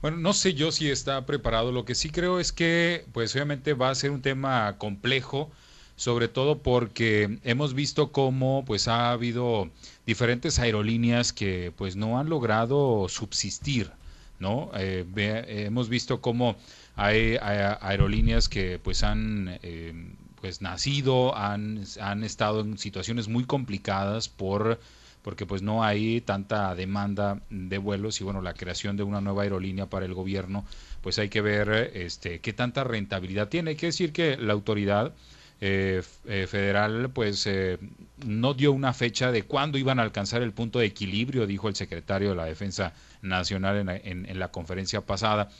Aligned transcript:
Bueno, 0.00 0.16
no 0.16 0.32
sé 0.32 0.54
yo 0.54 0.72
si 0.72 0.90
está 0.90 1.24
preparado. 1.26 1.70
Lo 1.70 1.84
que 1.84 1.94
sí 1.94 2.10
creo 2.10 2.40
es 2.40 2.52
que, 2.52 3.06
pues 3.12 3.34
obviamente 3.34 3.72
va 3.72 3.90
a 3.90 3.94
ser 3.94 4.10
un 4.10 4.20
tema 4.20 4.76
complejo 4.78 5.50
sobre 6.02 6.26
todo 6.26 6.58
porque 6.58 7.38
hemos 7.44 7.74
visto 7.74 8.10
cómo 8.10 8.64
pues 8.66 8.88
ha 8.88 9.12
habido 9.12 9.70
diferentes 10.04 10.58
aerolíneas 10.58 11.32
que 11.32 11.72
pues 11.76 11.94
no 11.94 12.18
han 12.18 12.28
logrado 12.28 13.08
subsistir, 13.08 13.92
¿no? 14.40 14.72
Eh, 14.74 15.04
hemos 15.64 15.88
visto 15.88 16.20
cómo 16.20 16.56
hay, 16.96 17.36
aerolíneas 17.40 18.48
que 18.48 18.80
pues 18.82 19.04
han 19.04 19.60
eh, 19.62 19.92
pues 20.40 20.60
nacido, 20.60 21.36
han, 21.36 21.84
han 22.00 22.24
estado 22.24 22.62
en 22.62 22.78
situaciones 22.78 23.28
muy 23.28 23.44
complicadas 23.44 24.28
por 24.28 24.80
porque 25.22 25.46
pues 25.46 25.62
no 25.62 25.84
hay 25.84 26.20
tanta 26.20 26.74
demanda 26.74 27.42
de 27.48 27.78
vuelos 27.78 28.20
y 28.20 28.24
bueno 28.24 28.42
la 28.42 28.54
creación 28.54 28.96
de 28.96 29.04
una 29.04 29.20
nueva 29.20 29.44
aerolínea 29.44 29.86
para 29.86 30.04
el 30.04 30.14
gobierno 30.14 30.64
pues 31.00 31.20
hay 31.20 31.28
que 31.28 31.42
ver 31.42 31.92
este 31.94 32.40
qué 32.40 32.52
tanta 32.52 32.82
rentabilidad 32.82 33.48
tiene 33.48 33.70
hay 33.70 33.76
que 33.76 33.86
decir 33.86 34.12
que 34.12 34.36
la 34.36 34.52
autoridad 34.52 35.12
eh, 35.64 36.02
eh, 36.26 36.48
federal 36.48 37.10
pues 37.10 37.46
eh, 37.46 37.78
no 38.26 38.52
dio 38.52 38.72
una 38.72 38.92
fecha 38.92 39.30
de 39.30 39.44
cuándo 39.44 39.78
iban 39.78 40.00
a 40.00 40.02
alcanzar 40.02 40.42
el 40.42 40.50
punto 40.50 40.80
de 40.80 40.86
equilibrio, 40.86 41.46
dijo 41.46 41.68
el 41.68 41.76
secretario 41.76 42.30
de 42.30 42.34
la 42.34 42.46
Defensa 42.46 42.94
Nacional 43.22 43.88
en 44.02 44.38
la, 44.40 44.48
conferencia 44.50 45.02
pasada. 45.02 45.50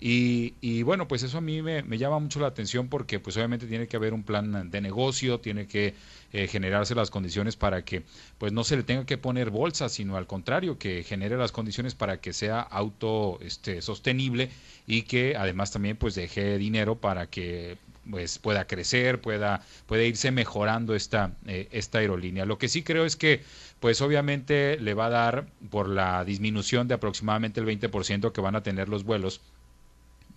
Y, 0.00 0.82
bueno, 0.84 1.06
pues 1.06 1.24
eso 1.24 1.36
a 1.36 1.40
mí 1.42 1.60
me, 1.60 1.82
llama 1.98 2.18
mucho 2.20 2.40
la 2.40 2.46
atención 2.46 2.88
porque 2.88 3.20
pues 3.20 3.36
obviamente 3.36 3.66
tiene 3.66 3.86
que 3.86 3.98
haber 3.98 4.14
un 4.14 4.22
plan 4.22 4.70
de 4.70 4.80
negocio, 4.80 5.40
tiene 5.40 5.66
que 5.66 5.94
generarse 6.32 6.94
las 6.94 7.10
condiciones 7.10 7.56
para 7.56 7.84
que 7.84 8.02
pues 8.38 8.54
no 8.54 8.64
se 8.64 8.76
le 8.76 8.82
tenga 8.82 9.04
que 9.04 9.18
poner 9.18 9.50
bolsa, 9.50 9.90
sino 9.90 10.16
al 10.16 10.26
contrario, 10.26 10.78
que 10.78 11.02
genere 11.02 11.36
las 11.36 11.52
condiciones 11.52 11.94
para 11.94 12.18
que 12.18 12.32
sea 12.32 12.62
auto 12.62 13.38
este, 13.42 13.82
sostenible 13.82 14.48
y 14.86 15.02
que 15.02 15.36
además 15.36 15.70
también 15.70 15.98
pues 15.98 16.14
deje 16.14 16.56
dinero 16.56 16.96
para 16.96 17.26
que 17.26 17.76
pues 18.08 18.38
pueda 18.38 18.66
crecer, 18.66 19.20
pueda, 19.20 19.64
puede 19.86 20.06
irse 20.06 20.30
mejorando 20.30 20.94
esta, 20.94 21.32
eh, 21.46 21.68
esta 21.72 21.98
aerolínea. 21.98 22.44
Lo 22.46 22.58
que 22.58 22.68
sí 22.68 22.82
creo 22.82 23.04
es 23.04 23.16
que 23.16 23.42
pues 23.80 24.00
obviamente 24.02 24.78
le 24.78 24.94
va 24.94 25.06
a 25.06 25.10
dar 25.10 25.46
por 25.70 25.88
la 25.88 26.24
disminución 26.24 26.86
de 26.88 26.94
aproximadamente 26.94 27.60
el 27.60 27.66
20% 27.66 28.32
que 28.32 28.40
van 28.40 28.56
a 28.56 28.62
tener 28.62 28.88
los 28.88 29.04
vuelos, 29.04 29.40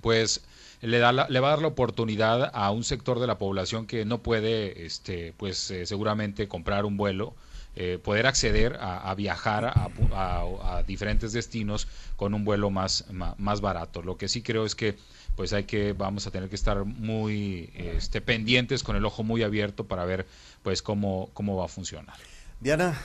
pues 0.01 0.43
le, 0.81 0.99
da 0.99 1.11
le 1.11 1.39
va 1.39 1.47
a 1.47 1.51
dar 1.51 1.61
la 1.61 1.67
oportunidad 1.67 2.51
a 2.53 2.71
un 2.71 2.83
sector 2.83 3.19
de 3.19 3.27
la 3.27 3.37
población 3.37 3.87
que 3.87 4.05
no 4.05 4.21
puede, 4.21 4.85
este, 4.85 5.33
pues 5.37 5.71
eh, 5.71 5.85
seguramente 5.85 6.47
comprar 6.47 6.85
un 6.85 6.97
vuelo, 6.97 7.33
eh, 7.75 7.99
poder 8.03 8.27
acceder 8.27 8.77
a, 8.79 9.13
viajar 9.15 9.65
a, 9.65 9.89
a, 10.13 10.83
diferentes 10.83 11.33
destinos 11.33 11.87
con 12.15 12.35
un 12.35 12.45
vuelo 12.45 12.69
más, 12.69 13.05
más, 13.09 13.61
barato. 13.61 14.03
Lo 14.03 14.15
que 14.15 14.27
sí 14.27 14.43
creo 14.43 14.65
es 14.65 14.75
que 14.75 14.95
pues 15.35 15.53
hay 15.53 15.63
que 15.63 15.93
vamos 15.93 16.27
a 16.27 16.31
tener 16.31 16.49
que 16.49 16.55
estar 16.55 16.85
muy 16.85 17.71
este, 17.73 18.21
pendientes 18.21 18.83
con 18.83 18.95
el 18.95 19.03
ojo 19.03 19.23
muy 19.23 19.41
abierto 19.41 19.85
para 19.85 20.05
ver 20.05 20.27
pues 20.61 20.83
cómo 20.83 21.31
cómo 21.33 21.57
va 21.57 21.65
a 21.65 21.67
funcionar. 21.67 22.15
Diana. 22.59 22.95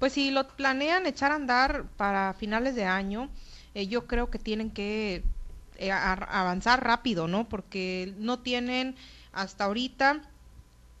Pues 0.00 0.14
si 0.14 0.32
lo 0.32 0.48
planean 0.48 1.06
echar 1.06 1.30
a 1.30 1.36
andar 1.36 1.84
para 1.96 2.34
finales 2.34 2.74
de 2.74 2.84
año, 2.84 3.30
eh, 3.74 3.86
yo 3.86 4.06
creo 4.06 4.30
que 4.30 4.38
tienen 4.38 4.70
que 4.70 5.22
eh, 5.78 5.92
avanzar 5.92 6.84
rápido, 6.84 7.28
¿no? 7.28 7.48
Porque 7.48 8.14
no 8.18 8.40
tienen 8.40 8.96
hasta 9.32 9.64
ahorita 9.64 10.22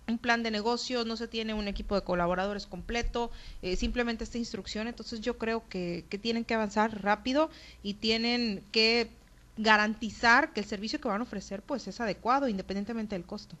un 0.08 0.18
plan 0.18 0.42
de 0.42 0.50
negocio, 0.50 1.04
no 1.04 1.16
se 1.16 1.28
tiene 1.28 1.54
un 1.54 1.68
equipo 1.68 1.94
de 1.94 2.02
colaboradores 2.02 2.66
completo, 2.66 3.30
eh, 3.62 3.76
simplemente 3.76 4.24
esta 4.24 4.38
instrucción, 4.38 4.88
entonces 4.88 5.20
yo 5.20 5.36
creo 5.38 5.64
que, 5.68 6.04
que 6.08 6.18
tienen 6.18 6.44
que 6.44 6.54
avanzar 6.54 7.02
rápido 7.02 7.50
y 7.82 7.94
tienen 7.94 8.62
que 8.72 9.10
garantizar 9.58 10.52
que 10.52 10.60
el 10.60 10.66
servicio 10.66 11.00
que 11.00 11.08
van 11.08 11.20
a 11.20 11.24
ofrecer 11.24 11.62
pues 11.62 11.88
es 11.88 12.00
adecuado 12.00 12.48
independientemente 12.48 13.14
del 13.14 13.24
costo. 13.24 13.56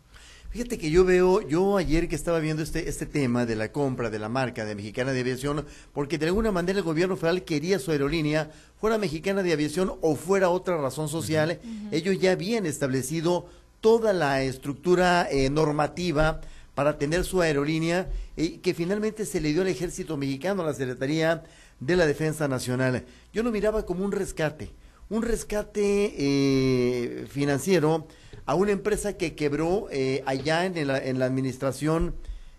Fíjate 0.50 0.78
que 0.78 0.90
yo 0.90 1.04
veo, 1.04 1.46
yo 1.46 1.76
ayer 1.76 2.08
que 2.08 2.14
estaba 2.14 2.38
viendo 2.38 2.62
este, 2.62 2.88
este 2.88 3.04
tema 3.04 3.44
de 3.46 3.56
la 3.56 3.72
compra 3.72 4.10
de 4.10 4.18
la 4.18 4.28
marca 4.28 4.64
de 4.64 4.74
Mexicana 4.74 5.12
de 5.12 5.20
Aviación, 5.20 5.66
porque 5.92 6.18
de 6.18 6.26
alguna 6.26 6.52
manera 6.52 6.78
el 6.78 6.84
gobierno 6.84 7.16
federal 7.16 7.44
quería 7.44 7.78
su 7.78 7.90
aerolínea, 7.90 8.50
fuera 8.78 8.96
Mexicana 8.96 9.42
de 9.42 9.52
Aviación 9.52 9.92
o 10.00 10.16
fuera 10.16 10.48
otra 10.48 10.76
razón 10.78 11.08
social, 11.08 11.60
ellos 11.90 12.18
ya 12.20 12.32
habían 12.32 12.64
establecido 12.64 13.48
toda 13.86 14.12
la 14.12 14.42
estructura 14.42 15.28
eh, 15.30 15.48
normativa 15.48 16.40
para 16.74 16.98
tener 16.98 17.24
su 17.24 17.40
aerolínea 17.40 18.08
y 18.36 18.58
que 18.58 18.74
finalmente 18.74 19.24
se 19.24 19.40
le 19.40 19.52
dio 19.52 19.62
al 19.62 19.68
ejército 19.68 20.16
mexicano, 20.16 20.62
a 20.64 20.66
la 20.66 20.74
Secretaría 20.74 21.44
de 21.78 21.94
la 21.94 22.04
Defensa 22.04 22.48
Nacional. 22.48 23.04
Yo 23.32 23.44
lo 23.44 23.52
miraba 23.52 23.86
como 23.86 24.04
un 24.04 24.10
rescate, 24.10 24.72
un 25.08 25.22
rescate 25.22 26.14
eh, 26.18 27.26
financiero 27.28 28.08
a 28.44 28.56
una 28.56 28.72
empresa 28.72 29.16
que 29.16 29.36
quebró 29.36 29.86
eh, 29.92 30.24
allá 30.26 30.66
en 30.66 30.88
la, 30.88 31.24
administración 31.24 32.16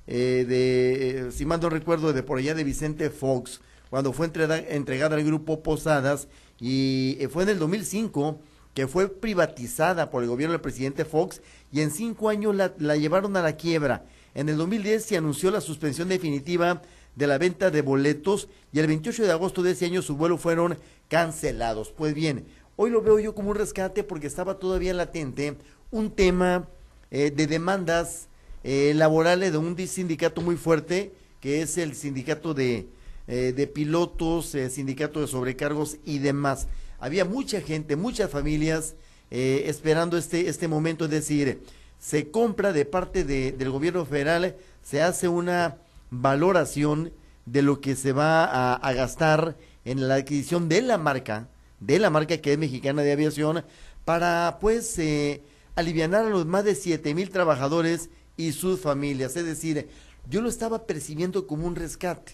eh, 0.07 0.45
de, 0.47 1.33
si 1.33 1.45
mal 1.45 1.59
no 1.59 1.69
recuerdo, 1.69 2.13
de 2.13 2.23
por 2.23 2.37
allá 2.37 2.55
de 2.55 2.63
Vicente 2.63 3.09
Fox, 3.09 3.59
cuando 3.89 4.13
fue 4.13 4.27
entregada 4.69 5.17
al 5.17 5.23
grupo 5.25 5.61
Posadas 5.61 6.29
y 6.57 7.19
fue 7.29 7.43
en 7.43 7.49
el 7.49 7.59
2005 7.59 8.39
que 8.77 8.87
fue 8.87 9.09
privatizada 9.09 10.11
por 10.11 10.21
el 10.21 10.29
gobierno 10.29 10.51
del 10.51 10.61
presidente 10.61 11.03
Fox 11.03 11.41
y 11.71 11.81
en 11.81 11.89
cinco 11.89 12.29
años 12.29 12.55
la, 12.55 12.95
llevaron 12.95 13.35
a 13.35 13.41
la 13.41 13.57
quiebra. 13.57 14.05
En 14.35 14.49
el 14.49 14.57
2010 14.57 15.03
se 15.03 15.17
anunció 15.17 15.49
la 15.49 15.61
suspensión 15.61 16.09
definitiva 16.09 16.83
de 17.15 17.25
la 17.25 17.39
venta 17.39 17.71
de 17.71 17.81
boletos 17.81 18.49
y 18.71 18.77
el 18.77 18.85
28 18.85 19.23
de 19.23 19.31
agosto 19.31 19.63
de 19.63 19.71
ese 19.71 19.85
año 19.85 20.03
sus 20.03 20.15
vuelos 20.15 20.41
fueron 20.41 20.77
cancelados. 21.07 21.89
Pues 21.89 22.13
bien, 22.13 22.45
hoy 22.75 22.91
lo 22.91 23.01
veo 23.01 23.17
yo 23.17 23.33
como 23.33 23.49
un 23.49 23.55
rescate 23.55 24.03
porque 24.03 24.27
estaba 24.27 24.59
todavía 24.59 24.93
latente 24.93 25.57
un 25.89 26.11
tema 26.11 26.69
eh, 27.09 27.31
de 27.31 27.47
demandas 27.47 28.27
eh, 28.63 28.93
laborales 28.95 29.53
de 29.53 29.57
un 29.57 29.75
sindicato 29.87 30.41
muy 30.41 30.55
fuerte 30.55 31.13
que 31.39 31.63
es 31.63 31.79
el 31.79 31.95
sindicato 31.95 32.53
de, 32.53 32.85
eh, 33.27 33.53
de 33.57 33.65
pilotos, 33.65 34.55
sindicato 34.69 35.19
de 35.19 35.25
sobrecargos 35.25 35.97
y 36.05 36.19
demás 36.19 36.67
había 36.99 37.25
mucha 37.25 37.61
gente, 37.61 37.95
muchas 37.95 38.29
familias 38.29 38.95
eh, 39.29 39.63
esperando 39.67 40.17
este, 40.17 40.47
este 40.47 40.67
momento, 40.67 41.05
es 41.05 41.11
decir, 41.11 41.61
se 41.99 42.29
compra 42.31 42.73
de 42.73 42.85
parte 42.85 43.23
de, 43.23 43.51
del 43.51 43.71
gobierno 43.71 44.05
federal, 44.05 44.55
se 44.83 45.01
hace 45.01 45.27
una 45.27 45.77
valoración 46.09 47.11
de 47.45 47.61
lo 47.61 47.81
que 47.81 47.95
se 47.95 48.13
va 48.13 48.45
a, 48.45 48.75
a, 48.75 48.93
gastar 48.93 49.57
en 49.85 50.07
la 50.07 50.15
adquisición 50.15 50.69
de 50.69 50.81
la 50.81 50.97
marca, 50.97 51.47
de 51.79 51.99
la 51.99 52.09
marca 52.09 52.37
que 52.37 52.53
es 52.53 52.57
mexicana 52.57 53.01
de 53.01 53.11
aviación, 53.11 53.63
para 54.05 54.57
pues 54.61 54.97
eh, 54.99 55.43
aliviar 55.75 56.13
a 56.15 56.23
los 56.23 56.45
más 56.45 56.63
de 56.63 56.75
siete 56.75 57.13
mil 57.13 57.29
trabajadores 57.29 58.09
y 58.37 58.53
sus 58.53 58.79
familias. 58.79 59.35
Es 59.35 59.45
decir, 59.45 59.89
yo 60.29 60.41
lo 60.41 60.49
estaba 60.49 60.85
percibiendo 60.85 61.47
como 61.47 61.67
un 61.67 61.75
rescate. 61.75 62.33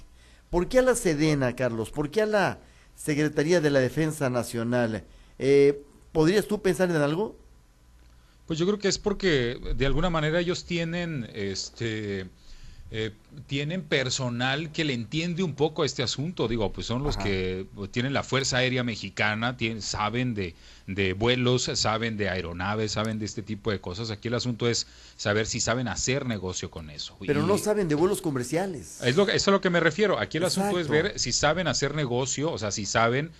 ¿Por 0.49 0.67
qué 0.67 0.79
a 0.79 0.83
la 0.83 0.95
Sedena, 0.95 1.55
Carlos? 1.55 1.89
¿Por 1.89 2.11
qué 2.11 2.21
a 2.21 2.25
la 2.27 2.59
Secretaría 2.95 3.61
de 3.61 3.69
la 3.69 3.79
Defensa 3.79 4.29
Nacional. 4.29 5.03
Eh, 5.39 5.83
¿Podrías 6.11 6.47
tú 6.47 6.61
pensar 6.61 6.89
en 6.89 6.97
algo? 6.97 7.37
Pues 8.45 8.59
yo 8.59 8.65
creo 8.65 8.79
que 8.79 8.87
es 8.87 8.99
porque 8.99 9.57
de 9.75 9.85
alguna 9.85 10.09
manera 10.09 10.39
ellos 10.39 10.65
tienen 10.65 11.29
este 11.33 12.29
eh, 12.95 13.11
tienen 13.47 13.81
personal 13.81 14.71
que 14.71 14.83
le 14.83 14.93
entiende 14.93 15.41
un 15.41 15.55
poco 15.55 15.81
a 15.81 15.85
este 15.87 16.03
asunto. 16.03 16.47
Digo, 16.47 16.71
pues 16.71 16.85
son 16.85 17.01
los 17.01 17.17
Ajá. 17.17 17.25
que 17.25 17.65
tienen 17.89 18.13
la 18.13 18.21
Fuerza 18.21 18.57
Aérea 18.57 18.83
Mexicana, 18.83 19.57
tienen, 19.57 19.81
saben 19.81 20.35
de, 20.35 20.53
de, 20.85 21.13
vuelos, 21.13 21.71
saben 21.73 22.17
de 22.17 22.29
aeronaves, 22.29 22.91
saben 22.91 23.17
de 23.17 23.25
este 23.25 23.41
tipo 23.41 23.71
de 23.71 23.81
cosas. 23.81 24.11
Aquí 24.11 24.27
el 24.27 24.35
asunto 24.35 24.69
es 24.69 24.85
saber 25.17 25.47
si 25.47 25.59
saben 25.59 25.87
hacer 25.87 26.27
negocio 26.27 26.69
con 26.69 26.91
eso. 26.91 27.17
Pero 27.25 27.41
y, 27.43 27.47
no 27.47 27.57
saben 27.57 27.87
de 27.87 27.95
vuelos 27.95 28.21
comerciales. 28.21 29.01
Es 29.01 29.15
lo, 29.15 29.23
eso 29.23 29.31
es 29.33 29.47
a 29.47 29.51
lo 29.51 29.59
que 29.59 29.71
me 29.71 29.79
refiero. 29.79 30.19
Aquí 30.19 30.37
el 30.37 30.43
Exacto. 30.43 30.77
asunto 30.77 30.79
es 30.79 30.87
ver 30.87 31.17
si 31.17 31.31
saben 31.31 31.67
hacer 31.67 31.95
negocio, 31.95 32.51
o 32.51 32.59
sea, 32.59 32.69
si 32.69 32.85
saben 32.85 33.31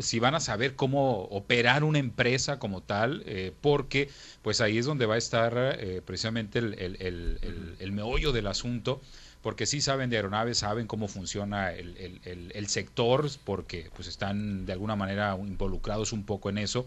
si 0.00 0.18
van 0.18 0.34
a 0.34 0.40
saber 0.40 0.76
cómo 0.76 1.22
operar 1.24 1.84
una 1.84 1.98
empresa 1.98 2.58
como 2.58 2.82
tal, 2.82 3.22
eh, 3.26 3.52
porque 3.60 4.08
pues 4.42 4.60
ahí 4.60 4.78
es 4.78 4.86
donde 4.86 5.06
va 5.06 5.14
a 5.14 5.18
estar 5.18 5.54
eh, 5.56 6.02
precisamente 6.04 6.58
el, 6.58 6.74
el, 6.78 6.96
el, 7.00 7.76
el, 7.78 7.92
meollo 7.92 8.32
del 8.32 8.46
asunto, 8.46 9.00
porque 9.42 9.66
sí 9.66 9.80
saben 9.80 10.10
de 10.10 10.16
aeronaves, 10.16 10.58
saben 10.58 10.86
cómo 10.86 11.08
funciona 11.08 11.72
el, 11.72 12.66
sector, 12.68 13.28
porque 13.44 13.90
pues 13.94 14.08
están 14.08 14.66
de 14.66 14.72
alguna 14.72 14.96
manera 14.96 15.36
involucrados 15.38 16.12
un 16.12 16.24
poco 16.24 16.50
en 16.50 16.58
eso. 16.58 16.86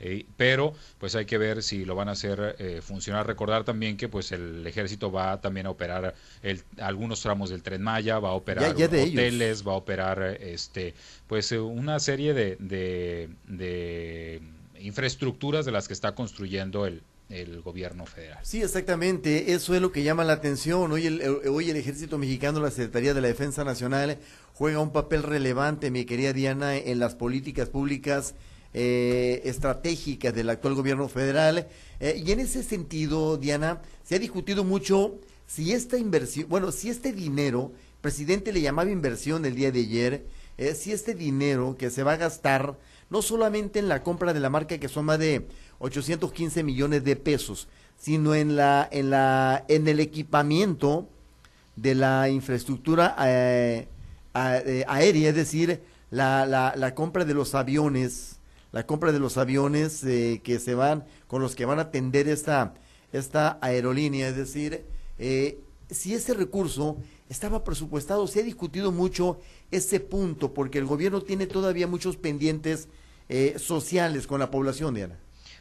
Eh, 0.00 0.26
pero 0.36 0.74
pues 0.98 1.14
hay 1.16 1.26
que 1.26 1.38
ver 1.38 1.62
si 1.62 1.84
lo 1.84 1.94
van 1.94 2.08
a 2.08 2.12
hacer 2.12 2.56
eh, 2.58 2.80
funcionar. 2.82 3.26
Recordar 3.26 3.64
también 3.64 3.96
que 3.96 4.08
pues 4.08 4.30
el 4.32 4.66
ejército 4.66 5.10
va 5.10 5.40
también 5.40 5.66
a 5.66 5.70
operar 5.70 6.14
el, 6.42 6.62
algunos 6.78 7.20
tramos 7.20 7.50
del 7.50 7.62
tren 7.62 7.82
Maya, 7.82 8.18
va 8.18 8.30
a 8.30 8.34
operar 8.34 8.76
ya, 8.76 8.86
ya 8.86 8.86
hoteles, 8.86 9.42
ellos. 9.42 9.66
va 9.66 9.72
a 9.72 9.76
operar 9.76 10.22
este 10.40 10.94
pues 11.26 11.50
una 11.52 11.98
serie 12.00 12.32
de, 12.32 12.56
de, 12.60 13.28
de 13.48 14.40
infraestructuras 14.80 15.66
de 15.66 15.72
las 15.72 15.88
que 15.88 15.94
está 15.94 16.14
construyendo 16.14 16.86
el, 16.86 17.02
el 17.28 17.60
gobierno 17.60 18.06
federal. 18.06 18.38
Sí, 18.42 18.62
exactamente, 18.62 19.52
eso 19.52 19.74
es 19.74 19.82
lo 19.82 19.92
que 19.92 20.02
llama 20.02 20.24
la 20.24 20.34
atención. 20.34 20.90
Hoy 20.92 21.06
el, 21.06 21.20
hoy 21.48 21.70
el 21.70 21.76
ejército 21.76 22.18
mexicano, 22.18 22.60
la 22.60 22.70
Secretaría 22.70 23.14
de 23.14 23.20
la 23.20 23.28
Defensa 23.28 23.64
Nacional, 23.64 24.18
juega 24.54 24.80
un 24.80 24.92
papel 24.92 25.22
relevante, 25.22 25.90
mi 25.90 26.04
querida 26.04 26.32
Diana, 26.32 26.76
en 26.76 26.98
las 26.98 27.14
políticas 27.14 27.68
públicas 27.68 28.34
eh, 28.74 29.52
del 30.34 30.50
actual 30.50 30.74
gobierno 30.74 31.08
federal. 31.08 31.68
Eh, 32.00 32.22
y 32.24 32.32
en 32.32 32.40
ese 32.40 32.62
sentido, 32.62 33.36
Diana, 33.36 33.80
se 34.04 34.16
ha 34.16 34.18
discutido 34.18 34.64
mucho 34.64 35.14
si 35.46 35.72
esta 35.72 35.96
inversión, 35.96 36.48
bueno, 36.48 36.70
si 36.72 36.90
este 36.90 37.12
dinero, 37.12 37.72
el 37.74 38.00
presidente 38.00 38.52
le 38.52 38.60
llamaba 38.60 38.90
inversión 38.90 39.44
el 39.44 39.54
día 39.54 39.72
de 39.72 39.80
ayer, 39.80 40.26
eh, 40.58 40.74
si 40.74 40.92
este 40.92 41.14
dinero 41.14 41.76
que 41.78 41.90
se 41.90 42.02
va 42.02 42.12
a 42.12 42.16
gastar, 42.16 42.76
no 43.10 43.22
solamente 43.22 43.78
en 43.78 43.88
la 43.88 44.02
compra 44.02 44.32
de 44.34 44.40
la 44.40 44.50
marca, 44.50 44.78
que 44.78 44.88
más 45.02 45.18
de 45.18 45.46
815 45.78 46.62
millones 46.62 47.04
de 47.04 47.16
pesos, 47.16 47.68
sino 47.98 48.34
en 48.34 48.56
la, 48.56 48.86
en 48.90 49.10
la, 49.10 49.64
en 49.68 49.88
el 49.88 50.00
equipamiento 50.00 51.08
de 51.76 51.94
la 51.94 52.28
infraestructura 52.28 53.16
eh, 53.24 53.88
aérea, 54.34 55.30
es 55.30 55.34
decir, 55.34 55.80
la, 56.10 56.44
la, 56.46 56.74
la 56.76 56.94
compra 56.94 57.24
de 57.24 57.34
los 57.34 57.54
aviones, 57.54 58.37
la 58.72 58.86
compra 58.86 59.12
de 59.12 59.18
los 59.18 59.36
aviones 59.36 60.04
eh, 60.04 60.40
que 60.44 60.58
se 60.58 60.74
van, 60.74 61.04
con 61.26 61.42
los 61.42 61.54
que 61.54 61.64
van 61.64 61.78
a 61.78 61.82
atender 61.82 62.28
esta, 62.28 62.74
esta 63.12 63.58
aerolínea, 63.60 64.28
es 64.28 64.36
decir, 64.36 64.84
eh, 65.18 65.60
si 65.90 66.14
ese 66.14 66.34
recurso 66.34 66.98
estaba 67.28 67.64
presupuestado, 67.64 68.26
se 68.26 68.40
ha 68.40 68.42
discutido 68.42 68.92
mucho 68.92 69.40
ese 69.70 70.00
punto, 70.00 70.52
porque 70.54 70.78
el 70.78 70.86
gobierno 70.86 71.22
tiene 71.22 71.46
todavía 71.46 71.86
muchos 71.86 72.16
pendientes 72.16 72.88
eh, 73.28 73.56
sociales 73.58 74.26
con 74.26 74.40
la 74.40 74.50
población, 74.50 74.94
Diana. 74.94 75.18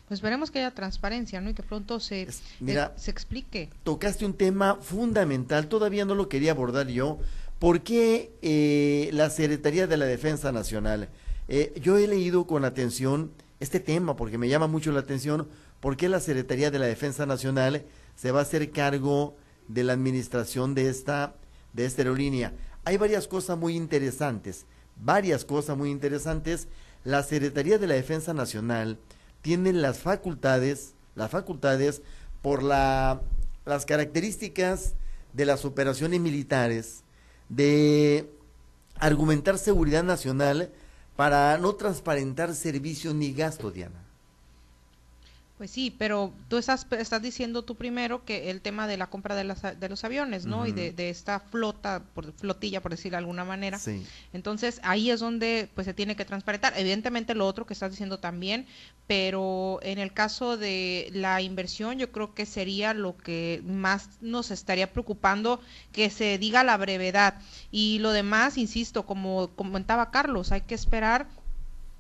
Pues 0.08 0.22
veremos 0.22 0.52
que 0.52 0.60
haya 0.60 0.72
transparencia, 0.74 1.42
¿no? 1.42 1.50
Y 1.50 1.54
que 1.54 1.64
pronto 1.64 2.00
se, 2.00 2.30
mira, 2.62 2.94
se 2.96 3.12
explique. 3.12 3.70
Tocaste 3.84 4.26
un 4.26 4.34
tema 4.34 4.76
fundamental, 4.76 5.68
todavía 5.68 6.06
no 6.06 6.16
lo 6.16 6.30
quería 6.30 6.52
abordar 6.52 6.88
yo. 6.88 7.20
¿Por 7.60 7.82
qué 7.82 8.32
eh, 8.42 9.10
la 9.12 9.30
Secretaría 9.30 9.86
de 9.86 9.98
la 9.98 10.06
Defensa 10.06 10.54
Nacional? 10.54 11.10
Eh, 11.48 11.74
yo 11.82 11.98
he 11.98 12.08
leído 12.08 12.46
con 12.46 12.66
atención 12.66 13.32
este 13.60 13.80
tema 13.80 14.16
porque 14.16 14.38
me 14.38 14.50
llama 14.50 14.68
mucho 14.68 14.92
la 14.92 15.00
atención 15.00 15.48
por 15.80 15.96
qué 15.98 16.10
la 16.10 16.20
Secretaría 16.20 16.72
de 16.72 16.80
la 16.80 16.86
Defensa 16.86 17.26
Nacional 17.26 17.86
se 18.16 18.32
va 18.32 18.40
a 18.40 18.44
hacer 18.44 18.72
cargo 18.72 19.36
de 19.68 19.84
la 19.84 19.94
administración 19.94 20.76
de 20.76 20.90
esta, 20.90 21.36
de 21.74 21.86
esta 21.86 22.02
aerolínea. 22.02 22.54
Hay 22.84 22.98
varias 22.98 23.28
cosas 23.28 23.58
muy 23.58 23.76
interesantes, 23.76 24.66
varias 24.98 25.46
cosas 25.46 25.78
muy 25.78 25.90
interesantes. 25.90 26.68
La 27.04 27.24
Secretaría 27.24 27.78
de 27.78 27.88
la 27.88 27.96
Defensa 27.96 28.34
Nacional 28.34 28.98
tiene 29.42 29.72
las 29.74 30.00
facultades, 30.00 30.94
las 31.16 31.32
facultades 31.32 32.02
por 32.42 32.64
la, 32.64 33.22
las 33.66 33.86
características 33.86 34.96
de 35.34 35.46
las 35.46 35.66
operaciones 35.66 36.20
militares, 36.20 37.04
de 37.50 38.30
argumentar 38.96 39.58
seguridad 39.58 40.04
nacional, 40.04 40.72
para 41.18 41.58
no 41.58 41.74
transparentar 41.74 42.56
servicios 42.56 43.14
ni 43.14 43.34
gastos, 43.34 43.74
Diana. 43.74 44.07
Pues 45.58 45.72
sí, 45.72 45.90
pero 45.98 46.34
tú 46.50 46.58
estás, 46.58 46.86
estás 46.92 47.20
diciendo 47.20 47.64
tú 47.64 47.74
primero 47.76 48.24
que 48.24 48.52
el 48.52 48.62
tema 48.62 48.86
de 48.86 48.96
la 48.96 49.08
compra 49.08 49.34
de, 49.34 49.44
las, 49.44 49.80
de 49.80 49.90
los 49.90 50.04
aviones, 50.04 50.46
¿no? 50.46 50.60
Uh 50.60 50.66
-huh. 50.66 50.70
Y 50.70 50.72
de, 50.72 50.92
de, 50.92 51.10
esta 51.10 51.40
flota, 51.40 52.04
por, 52.14 52.32
flotilla, 52.34 52.80
por 52.80 52.92
decir 52.92 53.12
de 53.12 53.18
alguna 53.18 53.44
manera. 53.44 53.80
Sí. 53.80 54.06
Entonces, 54.34 54.80
ahí 54.84 55.10
es 55.10 55.20
donde 55.20 55.68
pues 55.74 55.86
se 55.86 55.96
tiene 55.96 56.16
que 56.16 56.26
transparentar. 56.26 56.74
Evidentemente 56.78 57.34
lo 57.34 57.48
otro 57.48 57.66
que 57.66 57.74
estás 57.74 57.90
diciendo 57.90 58.20
también, 58.20 58.68
pero 59.08 59.80
en 59.82 59.98
el 59.98 60.14
caso 60.14 60.58
de 60.58 61.10
la 61.12 61.42
inversión, 61.42 61.98
yo 61.98 62.12
creo 62.12 62.36
que 62.36 62.46
sería 62.46 62.94
lo 62.94 63.18
que 63.18 63.64
más 63.66 64.10
nos 64.22 64.52
estaría 64.52 64.94
preocupando 64.94 65.60
que 65.92 66.12
se 66.12 66.38
diga 66.38 66.64
la 66.64 66.78
brevedad. 66.78 67.42
Y 67.72 67.98
lo 67.98 68.12
demás, 68.12 68.60
insisto, 68.60 69.08
como 69.08 69.48
comentaba 69.56 70.12
Carlos, 70.12 70.52
hay 70.52 70.62
que 70.62 70.76
esperar 70.76 71.28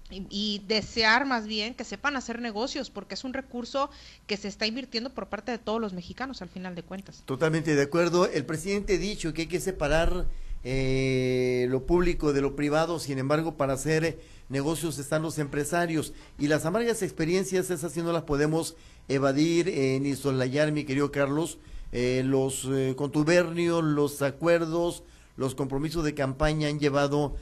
y, 0.09 0.25
y, 0.29 0.61
desear 0.67 1.25
más 1.25 1.47
bien 1.47 1.73
que 1.73 1.83
sepan 1.83 2.15
hacer 2.15 2.41
negocios, 2.41 2.89
porque 2.89 3.15
es 3.15 3.23
un 3.23 3.33
recurso 3.33 3.89
que 4.25 4.37
se 4.37 4.47
está 4.47 4.65
invirtiendo 4.65 5.13
por 5.13 5.27
parte 5.27 5.51
de 5.51 5.57
todos 5.57 5.81
los 5.81 5.93
mexicanos 5.93 6.41
al 6.41 6.49
final 6.49 6.75
de 6.75 6.83
cuentas. 6.83 7.23
Totalmente 7.25 7.75
de 7.75 7.81
acuerdo. 7.81 8.25
El 8.27 8.45
presidente 8.45 8.95
ha 8.95 8.97
dicho 8.97 9.33
que 9.33 9.43
hay 9.43 9.47
que 9.47 9.59
separar 9.59 10.27
eh, 10.63 11.67
lo 11.69 11.85
público 11.85 12.33
de 12.33 12.41
lo 12.41 12.55
privado, 12.55 12.99
sin 12.99 13.19
embargo, 13.19 13.57
para 13.57 13.73
hacer 13.73 14.19
negocios 14.49 14.97
están 14.97 15.21
los 15.21 15.37
empresarios 15.39 16.13
y 16.39 16.47
las 16.47 16.65
amargas 16.65 17.01
experiencias 17.01 17.69
esas 17.69 17.91
sí 17.91 18.01
no 18.01 18.13
las 18.13 18.23
podemos 18.23 18.75
evadir 19.07 19.69
eh, 19.69 19.99
ni 20.01 20.15
soslayar, 20.15 20.71
mi 20.71 20.83
querido 20.83 21.11
Carlos, 21.11 21.57
eh, 21.91 22.21
los 22.25 22.67
eh, 22.69 22.95
contubernios, 22.97 23.83
los 23.83 24.21
acuerdos, 24.21 25.03
los 25.35 25.55
compromisos 25.55 26.03
de 26.03 26.13
campaña 26.13 26.67
han 26.67 26.79
llevado 26.79 27.35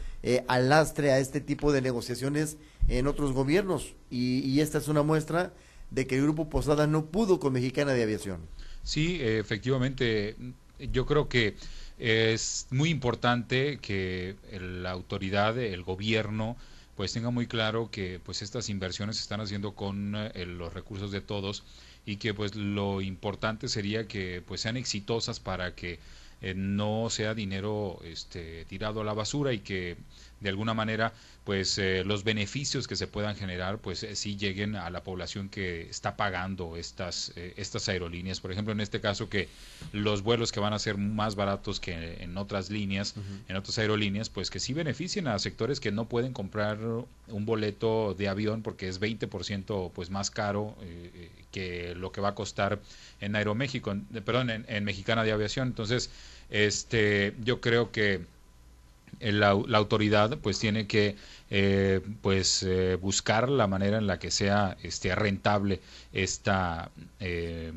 al 0.47 0.69
lastre 0.69 1.11
a 1.11 1.19
este 1.19 1.41
tipo 1.41 1.71
de 1.71 1.81
negociaciones 1.81 2.57
en 2.87 3.07
otros 3.07 3.33
gobiernos 3.33 3.93
y, 4.09 4.39
y 4.39 4.61
esta 4.61 4.77
es 4.77 4.87
una 4.87 5.03
muestra 5.03 5.53
de 5.91 6.07
que 6.07 6.15
el 6.15 6.23
Grupo 6.23 6.49
Posada 6.49 6.87
no 6.87 7.05
pudo 7.05 7.39
con 7.39 7.53
Mexicana 7.53 7.93
de 7.93 8.03
Aviación. 8.03 8.41
Sí, 8.83 9.17
efectivamente, 9.21 10.35
yo 10.79 11.05
creo 11.05 11.27
que 11.27 11.55
es 11.97 12.67
muy 12.69 12.89
importante 12.89 13.79
que 13.81 14.35
la 14.51 14.91
autoridad, 14.91 15.57
el 15.57 15.83
gobierno, 15.83 16.57
pues 16.95 17.13
tenga 17.13 17.29
muy 17.29 17.47
claro 17.47 17.89
que 17.91 18.19
pues 18.23 18.41
estas 18.41 18.69
inversiones 18.69 19.17
se 19.17 19.23
están 19.23 19.41
haciendo 19.41 19.73
con 19.75 20.13
eh, 20.15 20.45
los 20.45 20.73
recursos 20.73 21.11
de 21.11 21.21
todos 21.21 21.63
y 22.05 22.17
que 22.17 22.33
pues 22.33 22.55
lo 22.55 23.01
importante 23.01 23.67
sería 23.67 24.07
que 24.07 24.41
pues 24.45 24.61
sean 24.61 24.77
exitosas 24.77 25.39
para 25.39 25.75
que 25.75 25.99
eh, 26.41 26.53
no 26.55 27.09
sea 27.09 27.33
dinero 27.33 27.99
este, 28.03 28.65
tirado 28.65 29.01
a 29.01 29.03
la 29.03 29.13
basura 29.13 29.53
y 29.53 29.59
que 29.59 29.97
de 30.39 30.49
alguna 30.49 30.73
manera 30.73 31.13
pues 31.45 31.77
eh, 31.77 32.03
los 32.03 32.23
beneficios 32.23 32.87
que 32.87 32.95
se 32.95 33.07
puedan 33.07 33.35
generar 33.35 33.77
pues 33.77 34.03
eh, 34.03 34.15
sí 34.15 34.35
lleguen 34.35 34.75
a 34.75 34.89
la 34.89 35.03
población 35.03 35.47
que 35.47 35.83
está 35.83 36.17
pagando 36.17 36.75
estas 36.75 37.31
estas 37.35 37.87
aerolíneas. 37.87 38.41
Por 38.41 38.51
ejemplo 38.51 38.73
en 38.73 38.81
este 38.81 38.99
caso 38.99 39.29
que 39.29 39.47
los 39.93 40.23
vuelos 40.23 40.51
que 40.51 40.59
van 40.59 40.73
a 40.73 40.79
ser 40.79 40.97
más 40.97 41.35
baratos 41.35 41.79
que 41.79 42.17
en 42.19 42.37
otras 42.37 42.69
líneas 42.69 43.15
en 43.47 43.55
otras 43.55 43.77
aerolíneas 43.77 44.29
pues 44.29 44.49
que 44.49 44.59
sí 44.59 44.73
beneficien 44.73 45.27
a 45.27 45.37
sectores 45.39 45.79
que 45.79 45.91
no 45.91 46.09
pueden 46.09 46.33
comprar 46.33 46.79
un 46.79 47.45
boleto 47.45 48.15
de 48.15 48.27
avión 48.27 48.63
porque 48.63 48.87
es 48.87 48.99
20% 48.99 49.91
pues 49.93 50.09
más 50.09 50.31
caro 50.31 50.75
que 51.51 51.93
lo 51.95 52.11
que 52.11 52.21
va 52.21 52.29
a 52.29 52.35
costar 52.35 52.81
en 53.21 53.35
Aeroméxico 53.35 53.95
perdón 54.25 54.49
en, 54.49 54.65
en 54.67 54.83
Mexicana 54.83 55.23
de 55.23 55.31
Aviación. 55.31 55.67
Entonces 55.67 56.09
este, 56.49 57.33
yo 57.43 57.61
creo 57.61 57.91
que 57.91 58.25
la, 59.19 59.49
autoridad 59.49 60.37
pues 60.39 60.59
tiene 60.59 60.87
que 60.87 61.15
eh, 61.49 62.01
pues 62.21 62.63
eh, 62.63 62.97
buscar 63.01 63.49
la 63.49 63.67
manera 63.67 63.97
en 63.97 64.07
la 64.07 64.19
que 64.19 64.31
sea 64.31 64.77
este 64.83 65.15
rentable 65.15 65.81
esta 66.11 66.91
eh, 67.19 67.71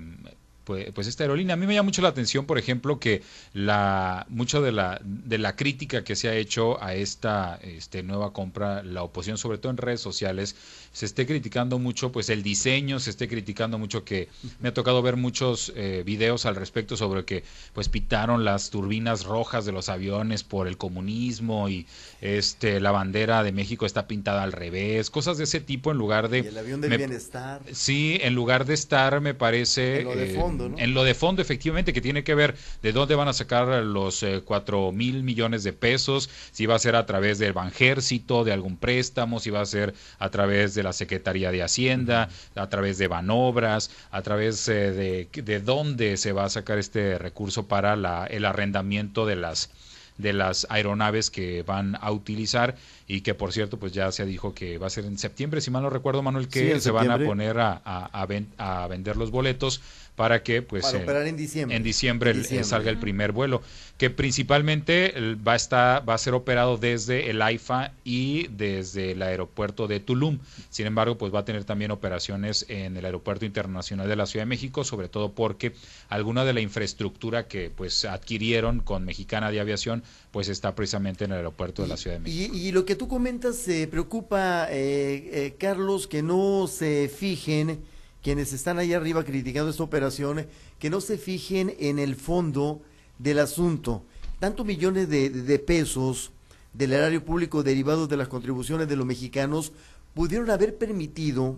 pues, 0.94 1.06
esta 1.06 1.25
aerolínea. 1.25 1.54
A 1.54 1.56
mí 1.56 1.66
me 1.66 1.75
llama 1.75 1.87
mucho 1.87 2.02
la 2.02 2.08
atención, 2.08 2.44
por 2.44 2.58
ejemplo, 2.58 3.00
que 3.00 3.23
la 3.54 4.26
mucho 4.28 4.61
de 4.61 4.73
la 4.73 5.00
de 5.02 5.38
la 5.38 5.56
crítica 5.56 6.04
que 6.04 6.14
se 6.14 6.28
ha 6.28 6.35
hecho 6.35 6.82
a 6.82 6.94
esta 6.94 7.58
este, 7.62 8.02
nueva 8.02 8.32
compra, 8.32 8.82
la 8.82 9.02
oposición, 9.02 9.38
sobre 9.38 9.58
todo 9.58 9.70
en 9.70 9.78
redes 9.78 10.00
sociales, 10.00 10.56
se 10.98 11.06
esté 11.06 11.26
criticando 11.26 11.78
mucho, 11.78 12.10
pues 12.10 12.28
el 12.28 12.42
diseño, 12.42 12.98
se 12.98 13.10
esté 13.10 13.28
criticando 13.28 13.78
mucho 13.78 14.02
que 14.02 14.28
me 14.58 14.70
ha 14.70 14.74
tocado 14.74 15.00
ver 15.00 15.14
muchos 15.14 15.72
eh, 15.76 16.02
videos 16.04 16.44
al 16.44 16.56
respecto 16.56 16.96
sobre 16.96 17.24
que 17.24 17.44
pues 17.72 17.88
pitaron 17.88 18.44
las 18.44 18.70
turbinas 18.70 19.24
rojas 19.24 19.64
de 19.64 19.70
los 19.70 19.90
aviones 19.90 20.42
por 20.42 20.66
el 20.66 20.76
comunismo 20.76 21.68
y 21.68 21.86
este 22.20 22.80
la 22.80 22.90
bandera 22.90 23.44
de 23.44 23.52
México 23.52 23.86
está 23.86 24.08
pintada 24.08 24.42
al 24.42 24.50
revés, 24.50 25.08
cosas 25.08 25.38
de 25.38 25.44
ese 25.44 25.60
tipo 25.60 25.92
en 25.92 25.98
lugar 25.98 26.30
de 26.30 26.40
el 26.40 26.58
avión 26.58 26.80
del 26.80 26.96
bienestar. 26.96 27.62
Sí, 27.70 28.18
en 28.20 28.34
lugar 28.34 28.64
de 28.64 28.74
estar 28.74 29.20
me 29.20 29.34
parece 29.34 30.00
en 30.00 30.94
lo 30.94 31.04
de 31.04 31.14
fondo, 31.14 31.40
efectivamente, 31.40 31.92
que 31.92 32.00
tiene 32.00 32.24
que 32.24 32.34
ver 32.34 32.56
de 32.82 32.90
dónde 32.90 33.14
van 33.14 33.28
a 33.28 33.32
sacar 33.34 33.68
los 33.84 34.24
eh, 34.24 34.42
cuatro 34.44 34.90
mil 34.90 35.22
millones 35.22 35.62
de 35.62 35.72
pesos, 35.72 36.28
si 36.50 36.66
va 36.66 36.74
a 36.74 36.80
ser 36.80 36.96
a 36.96 37.06
través 37.06 37.38
del 37.38 37.52
Banjército, 37.52 38.42
de 38.42 38.50
algún 38.50 38.76
préstamo, 38.76 39.38
si 39.38 39.50
va 39.50 39.60
a 39.60 39.66
ser 39.66 39.94
a 40.18 40.30
través 40.30 40.74
de 40.74 40.82
la 40.82 40.88
Secretaría 40.92 41.50
de 41.50 41.62
Hacienda, 41.62 42.28
a 42.54 42.68
través 42.68 42.99
de 42.99 43.09
Banobras, 43.09 43.90
a 44.11 44.23
través 44.23 44.68
eh, 44.68 44.92
de, 44.92 45.42
de 45.42 45.61
dónde 45.61 46.16
se 46.16 46.33
va 46.33 46.45
a 46.45 46.49
sacar 46.49 46.78
este 46.78 47.18
recurso 47.18 47.66
para 47.66 47.97
la, 47.97 48.26
el 48.26 48.45
arrendamiento 48.45 49.26
de 49.26 49.37
las 49.37 49.71
de 50.18 50.33
las 50.33 50.66
aeronaves 50.68 51.30
que 51.30 51.62
van 51.62 51.97
a 52.00 52.11
utilizar 52.11 52.75
y 53.07 53.23
que 53.23 53.35
por 53.35 53.52
cierto 53.52 53.78
pues 53.78 53.92
ya 53.92 54.12
se 54.12 54.26
dijo 54.26 54.52
que 54.52 54.76
va 54.76 54.88
a 54.88 54.90
ser 54.90 55.04
en 55.04 55.16
septiembre 55.16 55.61
si 55.61 55.71
mal 55.71 55.85
no 55.85 55.90
recuerdo 55.90 56.23
Manuel 56.23 56.49
que 56.49 56.80
se 56.80 56.90
van 56.90 57.11
a 57.11 57.18
poner 57.18 57.59
a, 57.59 57.80
a, 57.85 58.26
a, 58.59 58.87
vender 58.88 59.16
los 59.16 59.30
boletos 59.30 59.80
para 60.18 60.42
que 60.42 60.62
pues 60.62 60.84
en 60.92 61.37
diciembre, 61.37 61.76
en 61.76 61.82
diciembre, 61.84 62.64
salga 62.64 62.90
el 62.90 62.98
primer 62.98 63.30
vuelo 63.30 63.62
que 63.98 64.10
principalmente 64.10 65.14
va 65.46 65.52
a 65.52 65.56
estar 65.56 66.08
va 66.08 66.14
a 66.14 66.18
ser 66.18 66.34
operado 66.34 66.76
desde 66.76 67.30
el 67.30 67.40
AIFA 67.40 67.92
y 68.02 68.48
desde 68.48 69.12
el 69.12 69.22
aeropuerto 69.22 69.87
de 69.87 70.00
Tulum. 70.00 70.40
Sin 70.70 70.87
embargo 70.87 71.16
pues 71.18 71.32
va 71.32 71.40
a 71.40 71.44
tener 71.44 71.62
también 71.62 71.92
operaciones 71.92 72.66
en 72.68 72.96
el 72.96 73.04
aeropuerto 73.04 73.44
internacional 73.46 74.08
de 74.08 74.16
la 74.16 74.26
Ciudad 74.26 74.42
de 74.42 74.48
México 74.48 74.82
sobre 74.82 75.08
todo 75.08 75.30
porque 75.32 75.72
alguna 76.08 76.44
de 76.44 76.52
la 76.52 76.60
infraestructura 76.60 77.46
que 77.46 77.70
pues 77.70 78.04
adquirieron 78.04 78.80
con 78.80 79.04
Mexicana 79.04 79.52
de 79.52 79.60
Aviación 79.60 80.02
pues 80.32 80.48
está 80.48 80.75
precisamente 80.75 81.26
en 81.26 81.30
el 81.30 81.37
aeropuerto 81.37 81.82
de 81.82 81.88
la 81.88 81.96
Ciudad 81.96 82.16
de 82.16 82.22
México. 82.22 82.56
y, 82.56 82.72
lo 82.72 82.84
que 82.84 82.96
tú 82.96 83.06
comentas 83.06 83.56
se 83.56 83.87
preocupa 83.87 84.66
eh, 84.68 85.30
eh, 85.32 85.54
Carlos 85.58 86.08
que 86.08 86.25
no 86.25 86.66
se 86.66 87.08
fijen 87.08 87.78
quienes 88.22 88.52
están 88.52 88.78
ahí 88.78 88.92
arriba 88.92 89.25
criticando 89.25 89.70
esta 89.70 89.82
operación, 89.82 90.46
que 90.78 90.90
no 90.90 91.00
se 91.00 91.18
fijen 91.18 91.75
en 91.78 91.98
el 91.98 92.16
fondo 92.16 92.82
del 93.18 93.38
asunto. 93.38 94.04
Tantos 94.38 94.64
millones 94.66 95.08
de, 95.08 95.58
pesos 95.58 96.30
del 96.72 96.92
erario 96.92 97.25
público 97.25 97.62
derivados 97.62 98.08
de 98.08 98.16
las 98.16 98.28
contribuciones 98.28 98.88
de 98.88 98.96
los 98.96 99.06
mexicanos 99.06 99.72
pudieron 100.14 100.50
haber 100.50 100.76
permitido 100.76 101.56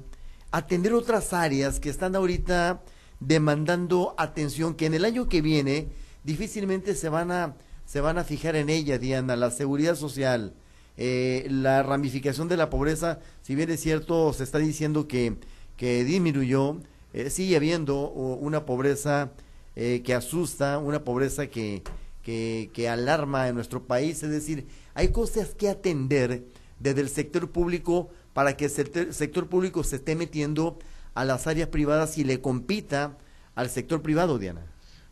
atender 0.50 0.94
otras 0.94 1.32
áreas 1.32 1.78
que 1.78 1.90
están 1.90 2.16
ahorita 2.16 2.82
demandando 3.20 4.14
atención, 4.16 4.74
que 4.74 4.86
en 4.86 4.94
el 4.94 5.04
año 5.04 5.28
que 5.28 5.42
viene 5.42 5.88
difícilmente 6.24 6.94
se 6.94 7.08
van 7.08 7.30
a, 7.30 7.56
se 7.84 8.00
van 8.00 8.18
a 8.18 8.24
fijar 8.24 8.56
en 8.56 8.70
ella, 8.70 8.98
Diana, 8.98 9.36
la 9.36 9.50
seguridad 9.50 9.94
social, 9.94 10.54
eh, 10.96 11.46
la 11.50 11.82
ramificación 11.82 12.48
de 12.48 12.56
la 12.56 12.70
pobreza, 12.70 13.20
si 13.42 13.54
bien 13.54 13.70
es 13.70 13.80
cierto, 13.80 14.32
se 14.32 14.44
está 14.44 14.58
diciendo 14.58 15.06
que 15.06 15.36
que 15.80 16.04
disminuyó, 16.04 16.76
eh, 17.14 17.30
sigue 17.30 17.56
habiendo 17.56 18.10
una 18.10 18.66
pobreza 18.66 19.30
eh, 19.76 20.02
que 20.04 20.12
asusta, 20.12 20.76
una 20.76 21.04
pobreza 21.04 21.46
que, 21.46 21.82
que, 22.22 22.86
alarma 22.86 23.48
en 23.48 23.54
nuestro 23.54 23.84
país. 23.84 24.22
Es 24.22 24.28
decir, 24.28 24.66
hay 24.92 25.08
cosas 25.08 25.54
que 25.54 25.70
atender 25.70 26.44
desde 26.80 27.00
el 27.00 27.08
sector 27.08 27.48
público 27.48 28.10
para 28.34 28.58
que 28.58 28.66
el 28.66 29.14
sector 29.14 29.46
público 29.48 29.82
se 29.82 29.96
esté 29.96 30.16
metiendo 30.16 30.78
a 31.14 31.24
las 31.24 31.46
áreas 31.46 31.70
privadas 31.70 32.18
y 32.18 32.24
le 32.24 32.42
compita 32.42 33.16
al 33.54 33.70
sector 33.70 34.02
privado, 34.02 34.38
Diana. 34.38 34.69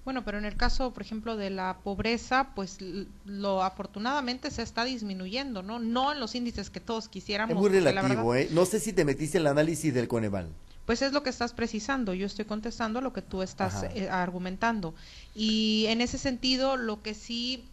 Bueno, 0.08 0.24
pero 0.24 0.38
en 0.38 0.46
el 0.46 0.56
caso, 0.56 0.94
por 0.94 1.02
ejemplo, 1.02 1.36
de 1.36 1.50
la 1.50 1.80
pobreza, 1.84 2.52
pues 2.54 2.78
lo 3.26 3.62
afortunadamente 3.62 4.50
se 4.50 4.62
está 4.62 4.86
disminuyendo, 4.86 5.62
¿no? 5.62 5.80
No 5.80 6.14
en 6.14 6.18
los 6.18 6.34
índices 6.34 6.70
que 6.70 6.80
todos 6.80 7.10
quisiéramos. 7.10 7.54
Es 7.54 7.60
muy 7.60 7.68
relativo, 7.68 8.34
¿eh? 8.34 8.48
No 8.50 8.64
sé 8.64 8.80
si 8.80 8.94
te 8.94 9.04
metiste 9.04 9.36
el 9.36 9.46
análisis 9.46 9.92
del 9.92 10.08
Coneval. 10.08 10.48
Pues 10.86 11.02
es 11.02 11.12
lo 11.12 11.22
que 11.22 11.28
estás 11.28 11.52
precisando, 11.52 12.14
yo 12.14 12.24
estoy 12.24 12.46
contestando 12.46 13.02
lo 13.02 13.12
que 13.12 13.20
tú 13.20 13.42
estás 13.42 13.82
eh, 13.82 14.08
argumentando. 14.08 14.94
Y 15.34 15.84
en 15.88 16.00
ese 16.00 16.16
sentido, 16.16 16.78
lo 16.78 17.02
que 17.02 17.12
sí 17.12 17.66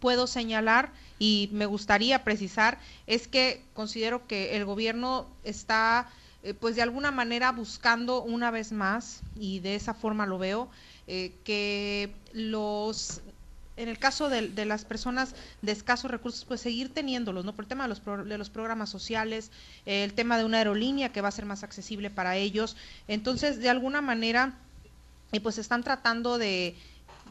puedo 0.00 0.26
señalar 0.26 0.92
y 1.18 1.48
me 1.50 1.64
gustaría 1.64 2.24
precisar 2.24 2.78
es 3.06 3.26
que 3.26 3.62
considero 3.72 4.26
que 4.26 4.54
el 4.58 4.66
gobierno 4.66 5.26
está, 5.44 6.10
eh, 6.44 6.54
pues 6.54 6.76
de 6.76 6.82
alguna 6.82 7.10
manera 7.10 7.50
buscando 7.52 8.22
una 8.22 8.50
vez 8.50 8.70
más, 8.70 9.22
y 9.34 9.60
de 9.60 9.74
esa 9.74 9.94
forma 9.94 10.26
lo 10.26 10.38
veo, 10.38 10.68
eh, 11.06 11.32
que 11.42 12.14
los 12.32 13.22
en 13.76 13.88
el 13.88 13.98
caso 13.98 14.28
de, 14.28 14.48
de, 14.48 14.64
las 14.66 14.84
personas 14.84 15.34
de 15.62 15.72
escasos 15.72 16.10
recursos, 16.10 16.44
pues 16.44 16.60
seguir 16.60 16.94
teniéndolos, 16.94 17.44
¿no? 17.44 17.54
Por 17.54 17.64
el 17.64 17.68
tema 17.68 17.84
de 17.84 17.88
los, 17.88 18.02
de 18.04 18.38
los 18.38 18.50
programas 18.50 18.88
sociales, 18.88 19.50
el 19.84 20.14
tema 20.14 20.38
de 20.38 20.44
una 20.44 20.58
aerolínea 20.58 21.10
que 21.10 21.20
va 21.20 21.28
a 21.28 21.32
ser 21.32 21.44
más 21.44 21.64
accesible 21.64 22.08
para 22.08 22.36
ellos. 22.36 22.76
Entonces, 23.08 23.58
de 23.58 23.70
alguna 23.70 24.00
manera, 24.00 24.54
eh, 25.32 25.40
pues 25.40 25.58
están 25.58 25.82
tratando 25.82 26.38
de 26.38 26.76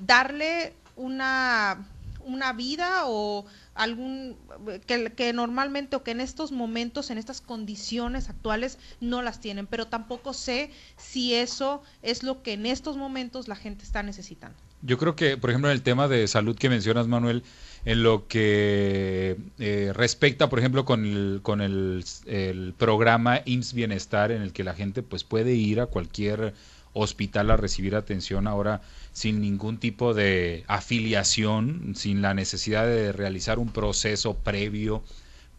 darle 0.06 0.74
una, 0.98 1.88
una 2.26 2.52
vida 2.52 3.04
o 3.06 3.46
algún 3.76 4.38
que, 4.86 5.12
que, 5.12 5.34
normalmente 5.34 5.96
o 5.96 6.04
que 6.04 6.12
en 6.12 6.22
estos 6.22 6.52
momentos, 6.52 7.10
en 7.10 7.18
estas 7.18 7.42
condiciones 7.42 8.30
actuales 8.30 8.78
no 9.00 9.22
las 9.22 9.40
tienen, 9.40 9.68
pero 9.68 9.88
tampoco 9.88 10.34
sé 10.34 10.72
si 10.98 11.34
eso 11.34 11.82
es 12.02 12.24
lo 12.24 12.44
que 12.44 12.54
en 12.54 12.66
estos 12.66 12.98
momentos 12.98 13.48
la 13.48 13.56
gente 13.56 13.84
está 13.84 14.04
necesitando. 14.04 14.58
Yo 14.86 14.98
creo 14.98 15.16
que, 15.16 15.38
por 15.38 15.50
ejemplo, 15.50 15.70
en 15.70 15.76
el 15.76 15.82
tema 15.82 16.10
de 16.10 16.28
salud 16.28 16.58
que 16.58 16.70
mencionas, 16.70 17.08
Manuel, 17.08 17.44
en 17.86 18.04
lo 18.04 18.28
que 18.28 19.38
eh, 19.58 19.92
respecta, 19.94 20.50
por 20.50 20.60
ejemplo, 20.60 20.84
con, 20.84 21.06
el, 21.06 21.40
con 21.42 21.62
el, 21.62 22.04
el 22.26 22.74
programa 22.78 23.42
IMSS 23.46 23.74
Bienestar, 23.74 24.32
en 24.32 24.42
el 24.42 24.52
que 24.52 24.66
la 24.66 24.74
gente 24.74 25.02
pues 25.02 25.24
puede 25.24 25.54
ir 25.54 25.80
a 25.80 25.86
cualquier 25.86 26.54
hospital 26.94 27.52
a 27.52 27.58
recibir 27.58 27.96
atención 27.96 28.48
ahora 28.48 28.82
sin 29.12 29.42
ningún 29.42 29.78
tipo 29.78 30.14
de 30.14 30.64
afiliación, 30.68 31.94
sin 31.96 32.22
la 32.22 32.34
necesidad 32.34 32.86
de 32.86 33.12
realizar 33.12 33.60
un 33.60 33.70
proceso 33.70 34.36
previo 34.36 35.04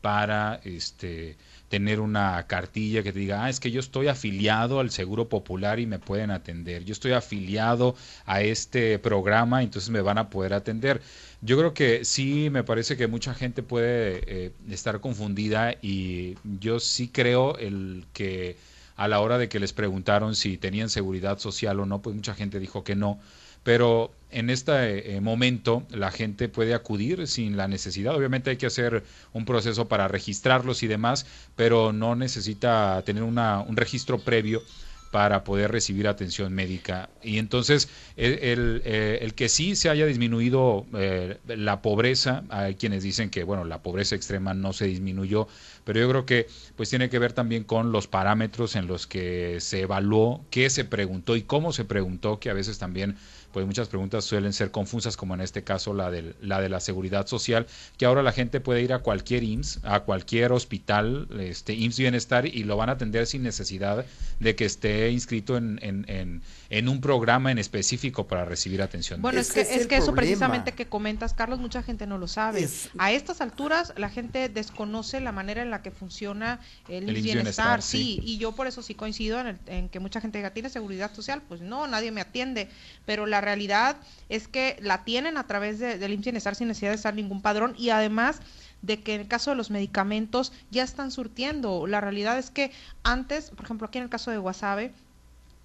para 0.01 0.61
este 0.65 1.37
tener 1.69 1.99
una 1.99 2.47
cartilla 2.47 3.03
que 3.03 3.13
te 3.13 3.19
diga, 3.19 3.45
ah, 3.45 3.51
es 3.51 3.59
que 3.59 3.73
yo 3.73 3.81
estoy 3.81 4.07
afiliado 4.07 4.79
al 4.79 4.91
Seguro 4.91 5.29
Popular 5.29 5.81
y 5.81 5.87
me 5.87 5.99
pueden 5.99 6.31
atender, 6.31 6.85
yo 6.85 6.93
estoy 6.93 7.13
afiliado 7.13 7.97
a 8.27 8.43
este 8.43 8.99
programa, 9.01 9.63
entonces 9.63 9.91
me 9.91 10.01
van 10.01 10.19
a 10.19 10.31
poder 10.31 10.55
atender. 10.55 11.01
Yo 11.41 11.59
creo 11.59 11.75
que 11.75 12.05
sí, 12.05 12.49
me 12.51 12.63
parece 12.63 12.97
que 12.97 13.09
mucha 13.09 13.35
gente 13.35 13.63
puede 13.63 14.23
eh, 14.27 14.53
estar 14.71 15.01
confundida 15.01 15.75
y 15.83 16.37
yo 16.61 16.79
sí 16.79 17.09
creo 17.09 17.59
el 17.59 18.05
que 18.13 18.57
a 18.97 19.09
la 19.09 19.21
hora 19.21 19.39
de 19.39 19.49
que 19.49 19.61
les 19.61 19.73
preguntaron 19.73 20.35
si 20.35 20.57
tenían 20.57 20.89
seguridad 20.89 21.39
social 21.39 21.81
o 21.81 21.87
no, 21.87 22.03
pues 22.03 22.15
mucha 22.15 22.35
gente 22.35 22.61
dijo 22.61 22.85
que 22.85 22.95
no 22.95 23.19
pero 23.65 24.13
en 24.31 24.51
este 24.51 25.17
eh, 25.17 25.21
momento 25.21 25.85
la 25.91 26.13
gente 26.13 26.49
puede 26.49 26.75
acudir 26.75 27.27
sin 27.27 27.57
la 27.57 27.67
necesidad. 27.67 28.15
Obviamente 28.15 28.51
hay 28.51 28.57
que 28.57 28.67
hacer 28.67 29.03
un 29.33 29.45
proceso 29.47 29.89
para 29.89 30.07
registrarlos 30.07 30.83
y 30.83 30.87
demás, 30.87 31.27
pero 31.57 31.93
no 31.93 32.15
necesita 32.15 33.03
tener 33.05 33.23
una, 33.23 33.61
un 33.61 33.77
registro 33.77 34.19
previo 34.19 34.63
para 35.15 35.45
poder 35.45 35.71
recibir 35.71 36.09
atención 36.09 36.53
médica. 36.53 37.09
Y 37.23 37.39
entonces 37.39 37.89
el, 38.17 38.83
eh, 38.85 39.21
el, 39.23 39.35
que 39.35 39.49
sí 39.49 39.77
se 39.77 39.89
haya 39.89 40.07
disminuido 40.07 40.87
eh, 40.93 41.39
la 41.47 41.83
pobreza, 41.83 42.43
hay 42.49 42.75
quienes 42.75 43.05
dicen 43.05 43.31
que 43.31 43.45
bueno, 43.45 43.65
la 43.65 43.81
pobreza 43.81 44.17
extrema 44.17 44.55
no 44.55 44.73
se 44.73 44.87
disminuyó, 44.87 45.47
pero 45.85 46.01
yo 46.01 46.09
creo 46.09 46.27
que 46.27 46.49
pues 46.77 46.91
tiene 46.91 47.09
que 47.11 47.19
ver 47.19 47.33
también 47.33 47.65
con 47.65 47.93
los 47.93 48.09
parámetros 48.09 48.77
en 48.77 48.87
los 48.87 49.07
que 49.07 49.61
se 49.61 49.83
evaluó, 49.83 50.47
qué 50.51 50.71
se 50.71 50.85
preguntó 50.85 51.37
y 51.37 51.43
cómo 51.43 51.73
se 51.73 51.85
preguntó, 51.85 52.41
que 52.41 52.51
a 52.51 52.55
veces 52.55 52.79
también 52.79 53.17
pues 53.55 53.65
muchas 53.67 53.87
preguntas 53.87 54.25
suelen 54.25 54.53
ser 54.53 54.73
confusas, 54.73 55.17
como 55.17 55.33
en 55.35 55.41
este 55.41 55.63
caso 55.63 55.95
la 55.95 56.11
de 56.11 56.35
la, 56.43 56.61
de 56.61 56.69
la 56.69 56.81
seguridad 56.81 57.29
social, 57.29 57.69
que 57.97 58.05
ahora 58.05 58.21
la 58.25 58.33
gente 58.33 58.59
puede 58.59 58.83
ir 58.83 58.93
a 58.93 58.99
cualquier 58.99 59.45
IMSS, 59.45 59.79
a 59.85 60.01
cualquier 60.01 60.51
hospital, 60.51 61.29
este 61.39 61.73
IMSS 61.73 61.99
Bienestar, 62.01 62.47
y 62.47 62.65
lo 62.65 62.77
van 62.77 62.89
a 62.89 62.93
atender 62.95 63.29
sin 63.29 63.45
necesidad 63.45 64.05
de 64.41 64.57
que 64.57 64.65
esté 64.65 65.09
inscrito 65.13 65.57
en, 65.57 65.79
en, 65.83 66.43
en, 66.69 66.89
un 66.89 67.01
programa 67.01 67.53
en 67.53 67.59
específico 67.59 68.27
para 68.27 68.45
recibir 68.45 68.83
atención. 68.83 69.23
Bueno, 69.23 69.39
es, 69.39 69.53
que, 69.53 69.61
es, 69.61 69.87
que 69.87 69.99
eso 69.99 70.13
precisamente 70.13 70.73
que 70.73 70.87
comentas, 70.87 71.33
Carlos, 71.33 71.61
mucha 71.61 71.85
gente 71.85 72.09
no 72.09 72.19
lo 72.19 72.27
sabe. 72.27 72.69
A 72.99 73.13
estas 73.13 73.41
alturas 73.41 73.93
la 73.97 74.11
gente 74.11 74.49
desconoce 74.49 75.21
la 75.21 75.31
manera 75.31 75.63
en 75.63 75.71
la 75.71 75.81
que 75.81 75.93
funciona 75.93 76.59
el, 76.89 77.09
IMSS 77.09 77.23
Bienestar, 77.23 77.83
sí. 77.83 78.19
y 78.25 78.39
yo 78.39 78.51
por 78.51 78.67
eso 78.67 78.83
sí 78.83 78.97
coincido 78.97 79.39
en, 79.39 79.61
en 79.67 79.89
que 79.89 80.01
mucha 80.01 80.21
gente 80.21 80.39
diga, 80.39 80.51
¿tiene 80.51 80.71
seguridad 80.71 81.15
social? 81.15 81.41
Pues 81.47 81.61
no, 81.61 81.87
nadie 81.87 82.11
me 82.11 82.21
atiende, 82.21 82.69
pero 83.07 83.27
la 83.27 83.44
realidad 83.45 83.97
es 84.29 84.49
que 84.49 84.77
la 84.81 85.05
tienen 85.05 85.37
a 85.37 85.47
través 85.47 85.79
de, 85.79 85.99
del 85.99 86.13
IMSS 86.13 86.25
Bienestar 86.25 86.55
sin 86.55 86.69
necesidad 86.69 86.91
de 86.91 86.97
estar 86.97 87.15
ningún 87.15 87.43
padrón 87.43 87.75
y 87.79 87.91
además 87.91 88.41
de 88.83 89.01
que 89.01 89.15
en 89.15 89.23
el 89.23 89.29
caso 89.29 89.51
de 89.51 89.57
los 89.57 89.71
medicamentos 89.71 90.53
ya 90.71 90.83
están 90.83 91.11
surtiendo. 91.11 91.87
La 91.87 92.01
realidad 92.01 92.39
es 92.39 92.51
que 92.51 92.71
antes, 93.03 93.51
por 93.51 93.65
ejemplo, 93.65 93.87
aquí 93.87 93.99
en 93.99 94.05
el 94.05 94.11
caso 94.11 94.31
de 94.31 94.39
Guasave, 94.39 94.93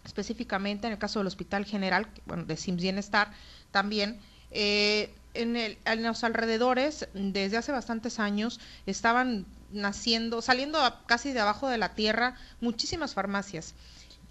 específicamente 0.06 0.88
en 0.88 0.94
el 0.94 1.00
caso 1.00 1.20
del 1.20 1.28
Hospital 1.28 1.66
General, 1.66 2.08
bueno, 2.26 2.46
de 2.46 2.56
SIMS 2.56 2.82
Bienestar 2.82 3.32
también, 3.72 4.20
eh, 4.52 5.14
en, 5.34 5.56
el, 5.56 5.78
en 5.86 6.04
los 6.04 6.24
alrededores, 6.24 7.08
desde 7.14 7.58
hace 7.58 7.72
bastantes 7.72 8.20
años, 8.20 8.60
estaban 8.86 9.46
naciendo, 9.72 10.42
saliendo 10.42 10.80
casi 11.06 11.34
de 11.34 11.42
abajo 11.42 11.68
de 11.68 11.78
la 11.78 11.94
tierra 11.94 12.36
muchísimas 12.62 13.14
farmacias 13.14 13.76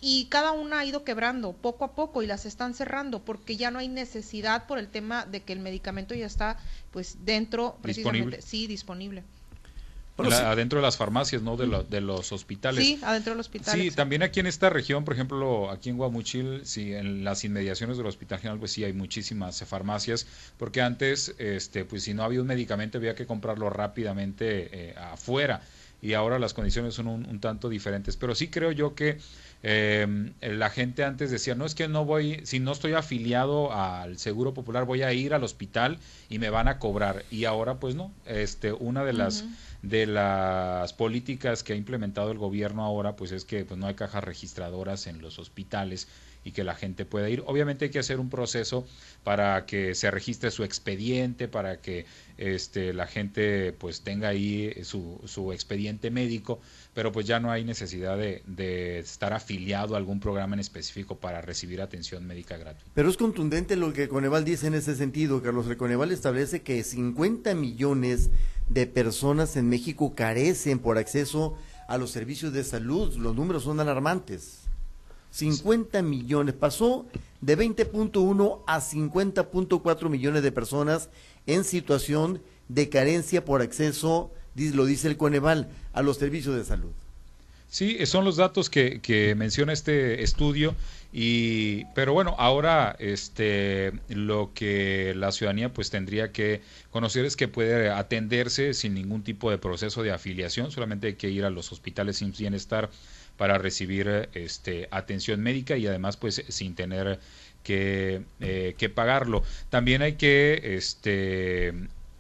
y 0.00 0.26
cada 0.26 0.52
una 0.52 0.80
ha 0.80 0.84
ido 0.84 1.04
quebrando 1.04 1.52
poco 1.52 1.84
a 1.84 1.94
poco 1.94 2.22
y 2.22 2.26
las 2.26 2.46
están 2.46 2.74
cerrando 2.74 3.24
porque 3.24 3.56
ya 3.56 3.70
no 3.70 3.78
hay 3.78 3.88
necesidad 3.88 4.66
por 4.66 4.78
el 4.78 4.88
tema 4.88 5.26
de 5.26 5.42
que 5.42 5.52
el 5.52 5.60
medicamento 5.60 6.14
ya 6.14 6.26
está 6.26 6.58
pues 6.92 7.24
dentro 7.24 7.78
precisamente. 7.82 8.42
Sí 8.42 8.66
disponible. 8.66 9.24
Adentro 10.18 10.80
de 10.80 10.82
las 10.82 10.96
farmacias 10.96 11.42
no 11.42 11.56
de, 11.56 11.84
de 11.88 12.00
los 12.00 12.32
hospitales. 12.32 12.84
Sí 12.84 12.98
adentro 13.02 13.34
del 13.34 13.40
hospital 13.40 13.80
sí 13.80 13.90
también 13.92 14.24
aquí 14.24 14.40
en 14.40 14.46
esta 14.46 14.68
región 14.68 15.04
por 15.04 15.14
ejemplo 15.14 15.70
aquí 15.70 15.90
en 15.90 15.96
Guamuchil 15.96 16.62
sí 16.64 16.92
en 16.92 17.22
las 17.22 17.44
inmediaciones 17.44 17.96
del 17.96 18.06
hospital 18.06 18.38
general 18.40 18.58
pues 18.58 18.72
sí 18.72 18.82
hay 18.82 18.92
muchísimas 18.92 19.62
farmacias 19.64 20.26
porque 20.56 20.80
antes 20.80 21.37
este 21.38 21.84
pues 21.84 22.02
si 22.02 22.14
no 22.14 22.24
había 22.24 22.40
un 22.40 22.48
medicamento 22.48 22.98
había 22.98 23.14
que 23.14 23.26
comprarlo 23.26 23.70
rápidamente 23.70 24.90
eh, 24.90 24.94
afuera 24.98 25.62
y 26.00 26.14
ahora 26.14 26.38
las 26.38 26.54
condiciones 26.54 26.94
son 26.94 27.08
un 27.08 27.40
tanto 27.40 27.68
diferentes. 27.68 28.16
Pero 28.16 28.34
sí 28.34 28.48
creo 28.48 28.72
yo 28.72 28.94
que 28.94 29.18
eh, 29.62 30.06
la 30.40 30.70
gente 30.70 31.02
antes 31.02 31.30
decía, 31.30 31.54
no 31.54 31.64
es 31.64 31.74
que 31.74 31.88
no 31.88 32.04
voy, 32.04 32.40
si 32.44 32.61
no 32.61 32.72
estoy 32.72 32.92
afiliado 32.92 33.72
al 33.72 34.18
Seguro 34.18 34.54
Popular, 34.54 34.84
voy 34.84 35.02
a 35.02 35.12
ir 35.12 35.34
al 35.34 35.42
hospital 35.42 35.98
y 36.28 36.38
me 36.38 36.50
van 36.50 36.68
a 36.68 36.78
cobrar. 36.78 37.24
Y 37.30 37.44
ahora 37.44 37.80
pues 37.80 37.94
no, 37.94 38.12
este, 38.26 38.72
una 38.72 39.04
de 39.04 39.12
las, 39.14 39.44
de 39.82 40.06
las 40.06 40.92
políticas 40.92 41.64
que 41.64 41.72
ha 41.72 41.76
implementado 41.76 42.30
el 42.30 42.38
gobierno 42.38 42.84
ahora 42.84 43.16
pues 43.16 43.32
es 43.32 43.44
que 43.44 43.64
pues, 43.64 43.78
no 43.78 43.87
hay 43.87 43.94
cajas 43.94 44.22
registradoras 44.22 45.06
en 45.06 45.20
los 45.20 45.38
hospitales 45.38 46.06
y 46.44 46.53
que 46.53 46.64
la 46.64 46.74
gente 46.74 47.05
pueda 47.05 47.29
ir. 47.29 47.42
Obviamente 47.46 47.87
hay 47.87 47.90
que 47.90 47.98
hacer 47.98 48.20
un 48.20 48.31
proceso 48.31 48.87
para 49.24 49.66
que 49.66 49.94
se 49.94 50.11
registre 50.11 50.51
su 50.51 50.64
expediente, 50.64 51.48
para 51.48 51.81
que 51.81 52.07
este, 52.37 52.92
la 52.92 53.07
gente 53.07 53.72
pues 53.72 54.03
tenga 54.03 54.29
ahí 54.29 54.72
su, 54.83 55.20
su 55.27 55.53
expediente 55.53 56.11
médico, 56.11 56.61
pero 56.94 57.12
pues 57.12 57.27
ya 57.27 57.40
no 57.40 57.51
hay 57.51 57.64
necesidad 57.64 58.16
de, 58.16 58.98
estar 58.98 59.33
afiliado 59.33 59.94
a 59.94 59.98
algún 59.98 60.20
programa 60.20 60.55
en 60.55 60.61
específico 60.61 61.18
para 61.18 61.42
recibir 61.42 61.83
atención 61.83 62.27
médica 62.27 62.57
gratuita. 62.57 62.90
Pero 62.94 63.11
es 63.11 63.16
contundente 63.16 63.77
lo 63.77 63.92
que 63.92 64.09
Coneval 64.09 64.44
dice 64.44 64.68
en 64.68 64.74
ese 64.74 64.94
sentido, 64.94 65.42
Carlos. 65.42 65.66
El 65.66 65.77
Coneval 65.77 66.12
establece 66.12 66.62
que 66.62 66.83
50 66.83 67.55
millones 67.55 68.31
de 68.68 68.87
personas 68.87 69.57
en 69.57 69.68
México 69.68 70.14
carecen 70.14 70.79
por 70.79 70.98
acceso 70.98 71.57
a 71.88 71.98
los 71.98 72.11
servicios 72.11 72.53
de 72.53 72.64
salud. 72.64 73.14
Los 73.16 73.35
números 73.35 73.64
son 73.64 73.81
alarmantes. 73.81 74.67
50 75.30 76.02
millones. 76.02 76.54
Pasó 76.54 77.06
de 77.40 77.56
20.1 77.56 78.60
a 78.66 78.80
50.4 78.80 80.08
millones 80.08 80.42
de 80.42 80.52
personas 80.52 81.08
en 81.46 81.64
situación 81.64 82.42
de 82.68 82.88
carencia 82.88 83.44
por 83.44 83.62
acceso 83.62 84.32
lo 84.74 84.86
dice 84.86 85.08
el 85.08 85.16
Coneval, 85.16 85.68
a 85.92 86.02
los 86.02 86.18
servicios 86.18 86.56
de 86.56 86.64
salud. 86.64 86.90
Sí, 87.70 88.04
son 88.06 88.24
los 88.24 88.36
datos 88.36 88.70
que, 88.70 89.34
menciona 89.36 89.72
este 89.72 90.22
estudio. 90.22 90.74
Y, 91.12 91.84
pero 91.94 92.12
bueno, 92.12 92.34
ahora 92.38 92.94
este, 92.98 93.92
lo 94.08 94.52
que 94.54 95.14
la 95.16 95.32
ciudadanía 95.32 95.72
pues 95.72 95.88
tendría 95.88 96.32
que 96.32 96.60
conocer 96.90 97.24
es 97.24 97.34
que 97.34 97.48
puede 97.48 97.88
atenderse 97.88 98.74
sin 98.74 98.94
ningún 98.94 99.22
tipo 99.22 99.50
de 99.50 99.56
proceso 99.56 100.02
de 100.02 100.12
afiliación, 100.12 100.70
solamente 100.70 101.06
hay 101.06 101.14
que 101.14 101.30
ir 101.30 101.46
a 101.46 101.50
los 101.50 101.72
hospitales 101.72 102.18
sin 102.18 102.32
bienestar 102.32 102.90
para 103.38 103.57
recibir 103.57 104.29
este, 104.35 104.88
atención 104.90 105.40
médica 105.40 105.79
y 105.79 105.87
además 105.87 106.18
pues 106.18 106.44
sin 106.48 106.74
tener 106.74 107.18
que, 107.62 108.22
eh, 108.40 108.88
pagarlo. 108.94 109.42
También 109.70 110.03
hay 110.03 110.14
que 110.14 110.61
este, 110.77 111.68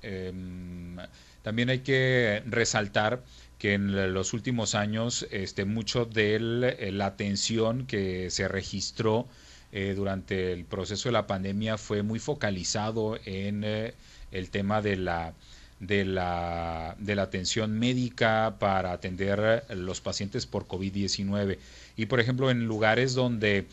em, 0.02 0.96
también 1.42 1.68
hay 1.70 1.80
que 1.80 2.42
resaltar 2.46 3.22
que 3.58 3.74
en 3.74 4.14
los 4.14 4.32
últimos 4.32 4.74
años 4.74 5.26
este, 5.30 5.64
mucho 5.64 6.04
de 6.04 6.36
eh, 6.36 6.92
la 6.92 7.06
atención 7.06 7.86
que 7.86 8.30
se 8.30 8.46
registró 8.46 9.26
eh, 9.72 9.94
durante 9.96 10.52
el 10.52 10.64
proceso 10.64 11.08
de 11.08 11.12
la 11.12 11.26
pandemia 11.26 11.76
fue 11.78 12.02
muy 12.02 12.20
focalizado 12.20 13.18
en 13.24 13.64
el 13.64 14.50
tema 14.50 14.80
de 14.82 14.96
la, 14.96 15.34
de, 15.80 16.04
la, 16.04 16.96
de 16.98 17.14
la 17.14 17.22
atención 17.22 17.78
médica 17.78 18.56
para 18.58 18.92
atender 18.92 19.64
los 19.70 20.00
pacientes 20.00 20.46
por 20.46 20.66
COVID-19. 20.66 21.58
Y 21.96 22.06
por 22.06 22.20
ejemplo, 22.20 22.50
en 22.50 22.66
lugares 22.66 23.14
donde 23.14 23.66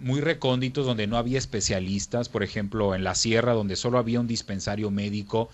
muy 0.00 0.20
recónditos, 0.20 0.84
donde 0.84 1.06
no 1.06 1.16
había 1.16 1.38
especialistas, 1.38 2.28
por 2.28 2.42
ejemplo, 2.42 2.96
en 2.96 3.04
la 3.04 3.14
sierra, 3.14 3.52
donde 3.52 3.76
solo 3.76 3.98
había 3.98 4.18
un 4.18 4.26
dispensario 4.26 4.90
médico, 4.90 5.48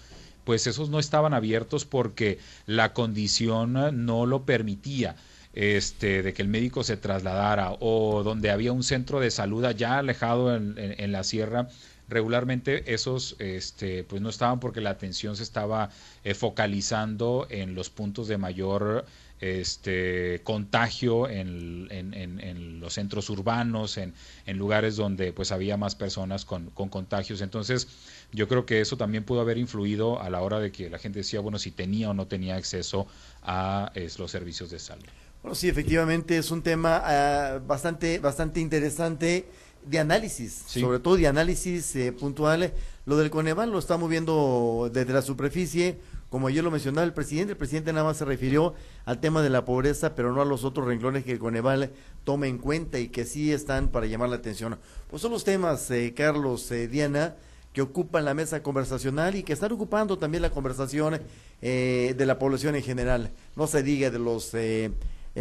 pues 0.44 0.66
esos 0.66 0.88
no 0.88 0.98
estaban 0.98 1.34
abiertos 1.34 1.84
porque 1.84 2.38
la 2.66 2.92
condición 2.92 4.06
no 4.06 4.26
lo 4.26 4.44
permitía. 4.44 5.16
Este, 5.56 6.24
de 6.24 6.34
que 6.34 6.42
el 6.42 6.48
médico 6.48 6.82
se 6.82 6.96
trasladara 6.96 7.76
o 7.78 8.24
donde 8.24 8.50
había 8.50 8.72
un 8.72 8.82
centro 8.82 9.20
de 9.20 9.30
salud 9.30 9.64
allá 9.64 9.98
alejado 9.98 10.52
en, 10.56 11.12
la 11.12 11.22
sierra, 11.22 11.68
regularmente 12.08 12.92
esos 12.92 13.36
este, 13.38 14.04
pues 14.04 14.20
no 14.20 14.28
estaban 14.28 14.60
porque 14.60 14.80
la 14.80 14.90
atención 14.90 15.36
se 15.36 15.42
estaba 15.42 15.90
eh, 16.22 16.34
focalizando 16.34 17.46
en 17.50 17.74
los 17.74 17.90
puntos 17.90 18.28
de 18.28 18.38
mayor 18.38 19.04
este 19.40 20.40
contagio 20.42 21.28
en, 21.28 21.88
en, 21.90 22.80
los 22.80 22.94
centros 22.94 23.28
urbanos, 23.30 23.98
en, 23.98 24.14
lugares 24.46 24.96
donde 24.96 25.32
pues 25.32 25.52
había 25.52 25.76
más 25.76 25.94
personas 25.94 26.44
con, 26.44 26.70
con, 26.70 26.88
contagios. 26.88 27.40
Entonces, 27.40 27.88
yo 28.32 28.48
creo 28.48 28.64
que 28.64 28.80
eso 28.80 28.96
también 28.96 29.24
pudo 29.24 29.40
haber 29.40 29.58
influido 29.58 30.20
a 30.20 30.30
la 30.30 30.40
hora 30.40 30.60
de 30.60 30.72
que 30.72 30.88
la 30.88 30.98
gente 30.98 31.18
decía, 31.18 31.40
bueno, 31.40 31.58
si 31.58 31.72
tenía 31.72 32.10
o 32.10 32.14
no 32.14 32.26
tenía 32.26 32.56
acceso 32.56 33.06
a 33.42 33.92
los 34.18 34.30
servicios 34.30 34.70
de 34.70 34.78
salud. 34.78 35.04
Bueno, 35.42 35.54
sí, 35.54 35.68
efectivamente 35.68 36.38
es 36.38 36.50
un 36.50 36.62
tema 36.62 37.02
ah, 37.04 37.60
bastante, 37.66 38.18
bastante 38.18 38.60
interesante 38.60 39.46
de 39.84 39.98
análisis, 39.98 40.64
sobre 40.66 40.98
todo 40.98 41.16
de 41.16 41.26
análisis 41.26 41.94
eh, 41.96 42.12
puntual. 42.12 42.72
Lo 43.06 43.16
del 43.16 43.30
Coneval 43.30 43.70
lo 43.70 43.78
estamos 43.78 44.08
viendo 44.08 44.90
desde 44.92 45.12
la 45.12 45.22
superficie 45.22 45.98
como 46.34 46.48
ayer 46.48 46.64
lo 46.64 46.72
mencionaba 46.72 47.06
el 47.06 47.12
presidente, 47.12 47.52
el 47.52 47.56
presidente 47.56 47.92
nada 47.92 48.06
más 48.06 48.16
se 48.16 48.24
refirió 48.24 48.74
al 49.04 49.20
tema 49.20 49.40
de 49.40 49.50
la 49.50 49.64
pobreza, 49.64 50.16
pero 50.16 50.32
no 50.32 50.42
a 50.42 50.44
los 50.44 50.64
otros 50.64 50.84
renglones 50.84 51.22
que 51.22 51.30
el 51.30 51.38
Coneval 51.38 51.92
tome 52.24 52.48
en 52.48 52.58
cuenta 52.58 52.98
y 52.98 53.06
que 53.06 53.24
sí 53.24 53.52
están 53.52 53.86
para 53.86 54.06
llamar 54.06 54.30
la 54.30 54.34
atención. 54.34 54.76
Pues 55.08 55.22
son 55.22 55.30
los 55.30 55.44
temas, 55.44 55.88
eh, 55.92 56.12
Carlos, 56.12 56.68
eh, 56.72 56.88
Diana, 56.88 57.36
que 57.72 57.82
ocupan 57.82 58.24
la 58.24 58.34
mesa 58.34 58.64
conversacional 58.64 59.36
y 59.36 59.44
que 59.44 59.52
están 59.52 59.70
ocupando 59.70 60.18
también 60.18 60.42
la 60.42 60.50
conversación 60.50 61.20
eh, 61.62 62.16
de 62.18 62.26
la 62.26 62.36
población 62.36 62.74
en 62.74 62.82
general, 62.82 63.30
no 63.54 63.68
se 63.68 63.84
diga 63.84 64.10
de 64.10 64.18
los 64.18 64.56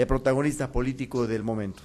protagonistas 0.07 0.69
políticos 0.69 1.27
del 1.27 1.41
momento. 1.41 1.81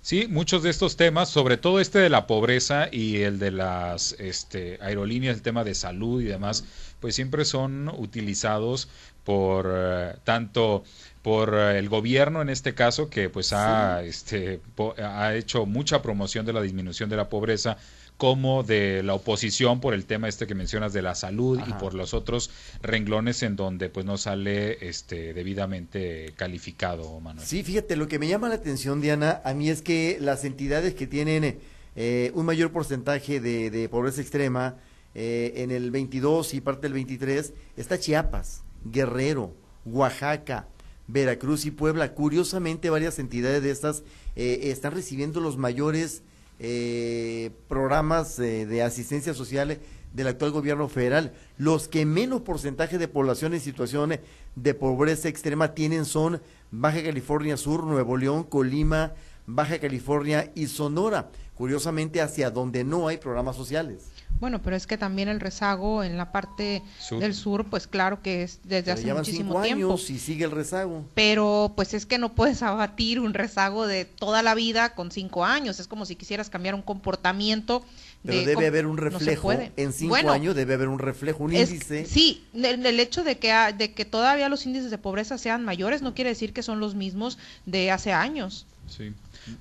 Sí, 0.00 0.26
muchos 0.28 0.62
de 0.62 0.70
estos 0.70 0.96
temas, 0.96 1.28
sobre 1.28 1.56
todo 1.56 1.80
este 1.80 1.98
de 1.98 2.08
la 2.08 2.26
pobreza 2.26 2.88
y 2.90 3.16
el 3.22 3.38
de 3.38 3.50
las 3.50 4.12
este, 4.18 4.78
aerolíneas, 4.80 5.36
el 5.36 5.42
tema 5.42 5.64
de 5.64 5.74
salud 5.74 6.22
y 6.22 6.24
demás, 6.24 6.64
pues 7.00 7.14
siempre 7.14 7.44
son 7.44 7.88
utilizados 7.88 8.88
por 9.24 9.70
eh, 9.70 10.14
tanto 10.24 10.84
por 11.20 11.52
eh, 11.54 11.78
el 11.78 11.90
gobierno 11.90 12.40
en 12.40 12.48
este 12.48 12.74
caso 12.74 13.10
que 13.10 13.28
pues 13.28 13.52
ha 13.52 14.02
este 14.02 14.62
ha 15.02 15.34
hecho 15.34 15.66
mucha 15.66 16.00
promoción 16.00 16.46
de 16.46 16.54
la 16.54 16.62
disminución 16.62 17.10
de 17.10 17.16
la 17.16 17.28
pobreza 17.28 17.76
como 18.18 18.64
de 18.64 19.02
la 19.04 19.14
oposición 19.14 19.80
por 19.80 19.94
el 19.94 20.04
tema 20.04 20.28
este 20.28 20.48
que 20.48 20.56
mencionas 20.56 20.92
de 20.92 21.02
la 21.02 21.14
salud 21.14 21.60
y 21.66 21.72
por 21.74 21.94
los 21.94 22.14
otros 22.14 22.50
renglones 22.82 23.44
en 23.44 23.54
donde 23.54 23.90
pues 23.90 24.04
no 24.04 24.18
sale 24.18 24.86
este 24.86 25.32
debidamente 25.32 26.32
calificado, 26.36 27.20
Manuel. 27.20 27.46
Sí, 27.46 27.62
fíjate, 27.62 27.94
lo 27.94 28.08
que 28.08 28.18
me 28.18 28.26
llama 28.26 28.48
la 28.48 28.56
atención, 28.56 29.00
Diana, 29.00 29.40
a 29.44 29.54
mí 29.54 29.70
es 29.70 29.82
que 29.82 30.18
las 30.20 30.44
entidades 30.44 30.94
que 30.94 31.06
tienen 31.06 31.60
eh, 31.94 32.32
un 32.34 32.44
mayor 32.44 32.72
porcentaje 32.72 33.40
de, 33.40 33.88
pobreza 33.88 34.20
extrema 34.20 34.76
eh, 35.14 35.52
en 35.56 35.70
el 35.70 35.92
22 35.92 36.54
y 36.54 36.60
parte 36.60 36.82
del 36.82 36.94
23 36.94 37.54
está 37.76 38.00
Chiapas, 38.00 38.64
Guerrero, 38.84 39.54
Oaxaca, 39.84 40.66
Veracruz 41.06 41.66
y 41.66 41.70
Puebla. 41.70 42.14
Curiosamente, 42.14 42.90
varias 42.90 43.20
entidades 43.20 43.62
de 43.62 43.70
estas 43.70 44.02
eh, 44.34 44.58
están 44.64 44.92
recibiendo 44.92 45.40
los 45.40 45.56
mayores 45.56 46.22
eh, 46.58 47.50
programas 47.68 48.36
de 48.36 48.82
asistencia 48.82 49.34
social 49.34 49.78
del 50.12 50.26
actual 50.26 50.50
gobierno 50.50 50.88
federal. 50.88 51.32
Los 51.56 51.88
que 51.88 52.04
menos 52.06 52.42
porcentaje 52.42 52.98
de 52.98 53.08
población 53.08 53.54
en 53.54 53.60
situaciones 53.60 54.20
de 54.56 54.74
pobreza 54.74 55.28
extrema 55.28 55.74
tienen 55.74 56.04
son 56.04 56.40
Baja 56.70 57.02
California 57.02 57.56
Sur, 57.56 57.84
Nuevo 57.84 58.16
León, 58.16 58.44
Colima, 58.44 59.14
Baja 59.46 59.78
California 59.78 60.52
y 60.54 60.66
Sonora. 60.66 61.30
Curiosamente, 61.54 62.20
hacia 62.20 62.50
donde 62.50 62.84
no 62.84 63.08
hay 63.08 63.16
programas 63.16 63.56
sociales. 63.56 64.10
Bueno, 64.40 64.62
pero 64.62 64.76
es 64.76 64.86
que 64.86 64.96
también 64.96 65.28
el 65.28 65.40
rezago 65.40 66.04
en 66.04 66.16
la 66.16 66.30
parte 66.30 66.82
del 67.10 67.34
sur, 67.34 67.64
pues 67.64 67.88
claro 67.88 68.22
que 68.22 68.44
es 68.44 68.60
desde 68.62 68.92
hace 68.92 69.12
muchísimo 69.12 69.54
cinco 69.54 69.62
tiempo. 69.62 69.86
Años 69.88 70.10
y 70.10 70.18
sigue 70.18 70.44
el 70.44 70.52
rezago. 70.52 71.04
Pero 71.14 71.72
pues 71.74 71.92
es 71.92 72.06
que 72.06 72.18
no 72.18 72.34
puedes 72.34 72.62
abatir 72.62 73.18
un 73.18 73.34
rezago 73.34 73.86
de 73.86 74.04
toda 74.04 74.42
la 74.42 74.54
vida 74.54 74.94
con 74.94 75.10
cinco 75.10 75.44
años. 75.44 75.80
Es 75.80 75.88
como 75.88 76.06
si 76.06 76.14
quisieras 76.14 76.50
cambiar 76.50 76.74
un 76.76 76.82
comportamiento. 76.82 77.84
Pero 78.24 78.46
debe 78.46 78.66
haber 78.66 78.86
un 78.86 78.96
reflejo. 78.96 79.52
en 79.52 79.92
cinco 79.92 80.14
años 80.30 80.54
debe 80.54 80.74
haber 80.74 80.88
un 80.88 80.98
reflejo, 80.98 81.44
un 81.44 81.54
índice. 81.54 82.06
Sí, 82.06 82.44
el, 82.54 82.84
el 82.84 83.00
hecho 83.00 83.24
de 83.24 83.38
que, 83.38 83.52
de 83.76 83.92
que 83.92 84.04
todavía 84.04 84.48
los 84.48 84.66
índices 84.66 84.90
de 84.90 84.98
pobreza 84.98 85.38
sean 85.38 85.64
mayores 85.64 86.02
no 86.02 86.14
quiere 86.14 86.30
decir 86.30 86.52
que 86.52 86.62
son 86.62 86.78
los 86.80 86.94
mismos 86.94 87.38
de 87.66 87.90
hace 87.90 88.12
años. 88.12 88.66
Sí. 88.88 89.12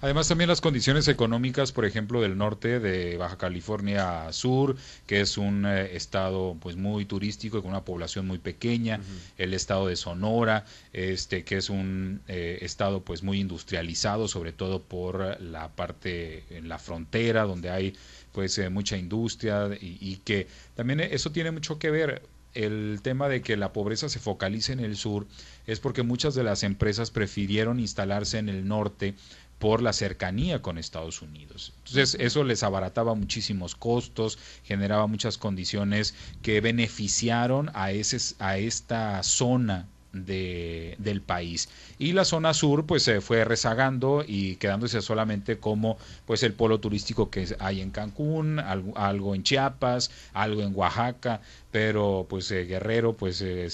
Además 0.01 0.27
también 0.27 0.47
las 0.49 0.61
condiciones 0.61 1.07
económicas, 1.07 1.71
por 1.71 1.85
ejemplo, 1.85 2.21
del 2.21 2.37
norte 2.37 2.79
de 2.79 3.17
Baja 3.17 3.37
California 3.37 4.31
Sur, 4.31 4.75
que 5.05 5.21
es 5.21 5.37
un 5.37 5.65
eh, 5.65 5.95
estado 5.95 6.57
pues 6.59 6.75
muy 6.75 7.05
turístico 7.05 7.57
y 7.57 7.61
con 7.61 7.71
una 7.71 7.85
población 7.85 8.27
muy 8.27 8.37
pequeña, 8.37 8.99
el 9.37 9.53
estado 9.53 9.87
de 9.87 9.95
Sonora, 9.95 10.65
este 10.93 11.43
que 11.43 11.57
es 11.57 11.69
un 11.69 12.21
eh, 12.27 12.59
estado 12.61 13.01
pues 13.01 13.23
muy 13.23 13.39
industrializado, 13.39 14.27
sobre 14.27 14.53
todo 14.53 14.83
por 14.83 15.41
la 15.41 15.69
parte 15.69 16.43
en 16.49 16.69
la 16.69 16.79
frontera 16.79 17.43
donde 17.43 17.69
hay 17.69 17.93
pues 18.31 18.57
eh, 18.57 18.69
mucha 18.69 18.97
industria 18.97 19.69
y, 19.79 19.97
y 19.99 20.17
que 20.17 20.47
también 20.75 20.99
eso 20.99 21.31
tiene 21.31 21.51
mucho 21.51 21.79
que 21.79 21.91
ver. 21.91 22.21
El 22.53 23.01
tema 23.03 23.29
de 23.29 23.41
que 23.41 23.55
la 23.55 23.71
pobreza 23.71 24.09
se 24.09 24.19
focalice 24.19 24.73
en 24.73 24.79
el 24.79 24.95
sur 24.95 25.27
es 25.67 25.79
porque 25.79 26.01
muchas 26.01 26.33
de 26.33 26.43
las 26.43 26.63
empresas 26.63 27.11
prefirieron 27.11 27.79
instalarse 27.79 28.39
en 28.39 28.49
el 28.49 28.67
norte 28.67 29.13
por 29.59 29.81
la 29.81 29.93
cercanía 29.93 30.61
con 30.61 30.77
Estados 30.77 31.21
Unidos. 31.21 31.73
Entonces 31.77 32.15
eso 32.19 32.43
les 32.43 32.63
abarataba 32.63 33.15
muchísimos 33.15 33.75
costos, 33.75 34.37
generaba 34.63 35.07
muchas 35.07 35.37
condiciones 35.37 36.13
que 36.41 36.61
beneficiaron 36.61 37.71
a, 37.73 37.91
ese, 37.91 38.35
a 38.39 38.57
esta 38.57 39.23
zona 39.23 39.87
de, 40.25 40.95
del 40.97 41.21
país. 41.21 41.69
Y 41.99 42.13
la 42.13 42.25
zona 42.25 42.53
sur 42.53 42.85
pues 42.85 43.03
se 43.03 43.21
fue 43.21 43.43
rezagando 43.45 44.23
y 44.25 44.55
quedándose 44.55 45.01
solamente 45.01 45.57
como 45.57 45.97
pues 46.25 46.43
el 46.43 46.53
polo 46.53 46.79
turístico 46.79 47.29
que 47.29 47.47
hay 47.59 47.81
en 47.81 47.91
Cancún, 47.91 48.59
algo, 48.59 49.35
en 49.35 49.43
Chiapas, 49.43 50.11
algo 50.33 50.61
en 50.61 50.73
Oaxaca, 50.75 51.41
pero 51.71 52.25
pues 52.29 52.49
eh, 52.51 52.65
Guerrero 52.65 53.13
pues 53.13 53.41
eh, 53.41 53.69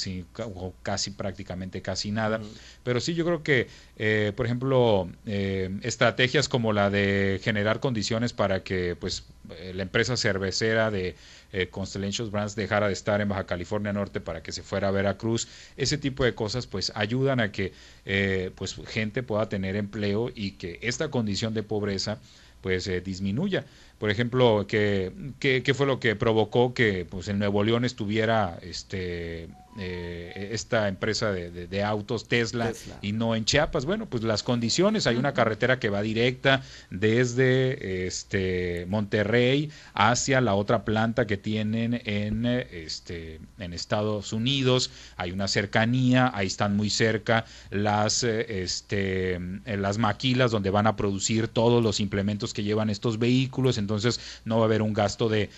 casi 0.81 1.11
prácticamente 1.11 1.81
casi 1.81 2.11
nada. 2.11 2.41
Pero 2.83 2.99
sí 2.99 3.13
yo 3.13 3.25
creo 3.25 3.43
que 3.43 3.67
eh, 3.97 4.31
por 4.35 4.45
ejemplo 4.45 5.09
estrategias 5.25 6.49
como 6.49 6.73
la 6.73 6.89
de 6.89 7.39
generar 7.43 7.79
condiciones 7.79 8.33
para 8.33 8.63
que 8.63 8.95
pues 8.95 9.25
la 9.73 9.83
empresa 9.83 10.17
cervecera 10.17 10.91
de 10.91 11.15
eh, 11.53 11.69
Constellation 11.69 12.29
Brands 12.31 12.55
dejara 12.55 12.87
de 12.87 12.93
estar 12.93 13.21
en 13.21 13.29
Baja 13.29 13.45
California 13.45 13.93
Norte 13.93 14.19
para 14.19 14.43
que 14.43 14.51
se 14.51 14.63
fuera 14.63 14.89
a 14.89 14.91
Veracruz. 14.91 15.47
Ese 15.77 15.97
tipo 15.97 16.25
de 16.25 16.35
cosas 16.35 16.67
pues 16.67 16.91
ayudan 16.95 17.39
a 17.39 17.51
que 17.51 17.71
eh, 18.05 18.51
pues 18.55 18.75
gente 18.87 19.23
pueda 19.23 19.47
tener 19.47 19.75
empleo 19.75 20.31
y 20.33 20.51
que 20.51 20.79
esta 20.81 21.09
condición 21.09 21.53
de 21.53 21.63
pobreza 21.63 22.19
pues 22.61 22.87
eh, 22.87 23.01
disminuya. 23.01 23.65
Por 23.99 24.09
ejemplo, 24.09 24.65
¿qué, 24.67 25.13
¿qué, 25.39 25.73
fue 25.73 25.85
lo 25.85 25.99
que 25.99 26.15
provocó 26.15 26.73
que 26.73 27.05
pues, 27.05 27.27
en 27.27 27.39
Nuevo 27.39 27.63
León 27.63 27.85
estuviera 27.85 28.57
este, 28.61 29.47
eh, 29.77 30.49
esta 30.51 30.87
empresa 30.87 31.31
de, 31.31 31.83
autos 31.83 32.27
Tesla, 32.27 32.73
y 33.01 33.13
no 33.13 33.35
en 33.35 33.45
Chiapas? 33.45 33.85
Bueno, 33.85 34.07
pues 34.07 34.23
las 34.23 34.43
condiciones. 34.43 35.07
Hay 35.07 35.15
una 35.15 35.33
carretera 35.33 35.79
que 35.79 35.89
va 35.89 36.01
directa 36.01 36.61
desde 36.89 38.05
este, 38.07 38.85
Monterrey 38.89 39.71
hacia 39.93 40.41
la 40.41 40.55
otra 40.55 40.85
planta 40.85 41.25
que 41.25 41.37
tienen 41.37 42.01
en, 42.05 42.45
este, 42.45 43.39
en 43.59 43.73
Estados 43.73 44.33
Unidos. 44.33 44.91
Hay 45.17 45.31
una 45.31 45.47
cercanía, 45.47 46.31
ahí 46.33 46.47
están 46.47 46.75
muy 46.75 46.89
cerca 46.89 47.45
las, 47.69 48.23
este, 48.23 49.39
las 49.65 49.97
maquilas 49.97 50.51
donde 50.51 50.69
van 50.69 50.87
a 50.87 50.95
producir 50.95 51.47
todos 51.47 51.81
los 51.81 51.99
implementos 51.99 52.53
que 52.53 52.63
llevan 52.63 52.89
estos 52.89 53.17
vehículos. 53.17 53.77
Entonces, 53.77 53.93
entonces 53.93 54.41
no 54.45 54.57
va 54.57 54.63
a 54.63 54.65
haber 54.65 54.81
un 54.81 54.93
gasto 54.93 55.29
de, 55.29 55.49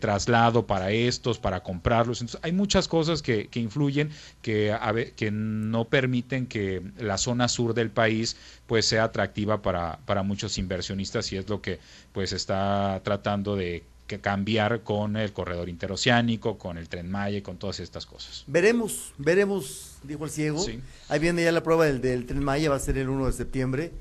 traslado 0.00 0.66
para 0.66 0.90
estos, 0.90 1.38
para 1.38 1.62
comprarlos. 1.62 2.20
Entonces 2.20 2.40
hay 2.42 2.52
muchas 2.52 2.88
cosas 2.88 3.22
que, 3.22 3.48
influyen 3.58 4.10
que, 4.42 4.76
que 5.16 5.30
no 5.32 5.86
permiten 5.86 6.46
que 6.46 6.82
la 6.98 7.18
zona 7.18 7.48
sur 7.48 7.74
del 7.74 7.90
país 7.90 8.36
pues 8.68 8.86
sea 8.86 9.04
atractiva 9.04 9.62
para, 9.62 9.98
para 10.06 10.22
muchos 10.22 10.58
inversionistas 10.58 11.32
y 11.32 11.36
es 11.36 11.48
lo 11.48 11.60
que 11.60 11.80
pues 12.12 12.32
está 12.32 13.00
tratando 13.02 13.56
de 13.56 13.82
cambiar 14.18 14.82
con 14.82 15.16
el 15.16 15.32
corredor 15.32 15.68
interoceánico, 15.68 16.58
con 16.58 16.78
el 16.78 16.88
tren 16.88 17.10
Maya 17.10 17.38
y 17.38 17.42
con 17.42 17.58
todas 17.58 17.80
estas 17.80 18.06
cosas. 18.06 18.44
Veremos, 18.46 19.12
veremos, 19.18 19.98
dijo 20.02 20.24
el 20.24 20.30
ciego. 20.30 20.64
Ahí 21.08 21.18
viene 21.18 21.44
ya 21.44 21.52
la 21.52 21.62
prueba 21.62 21.86
del, 21.86 22.00
del 22.00 22.26
tren 22.26 22.42
Maya, 22.42 22.70
va 22.70 22.76
a 22.76 22.80
ser 22.80 22.98
el 22.98 23.08
1 23.08 23.26
de 23.26 23.32
septiembre. 23.32 23.92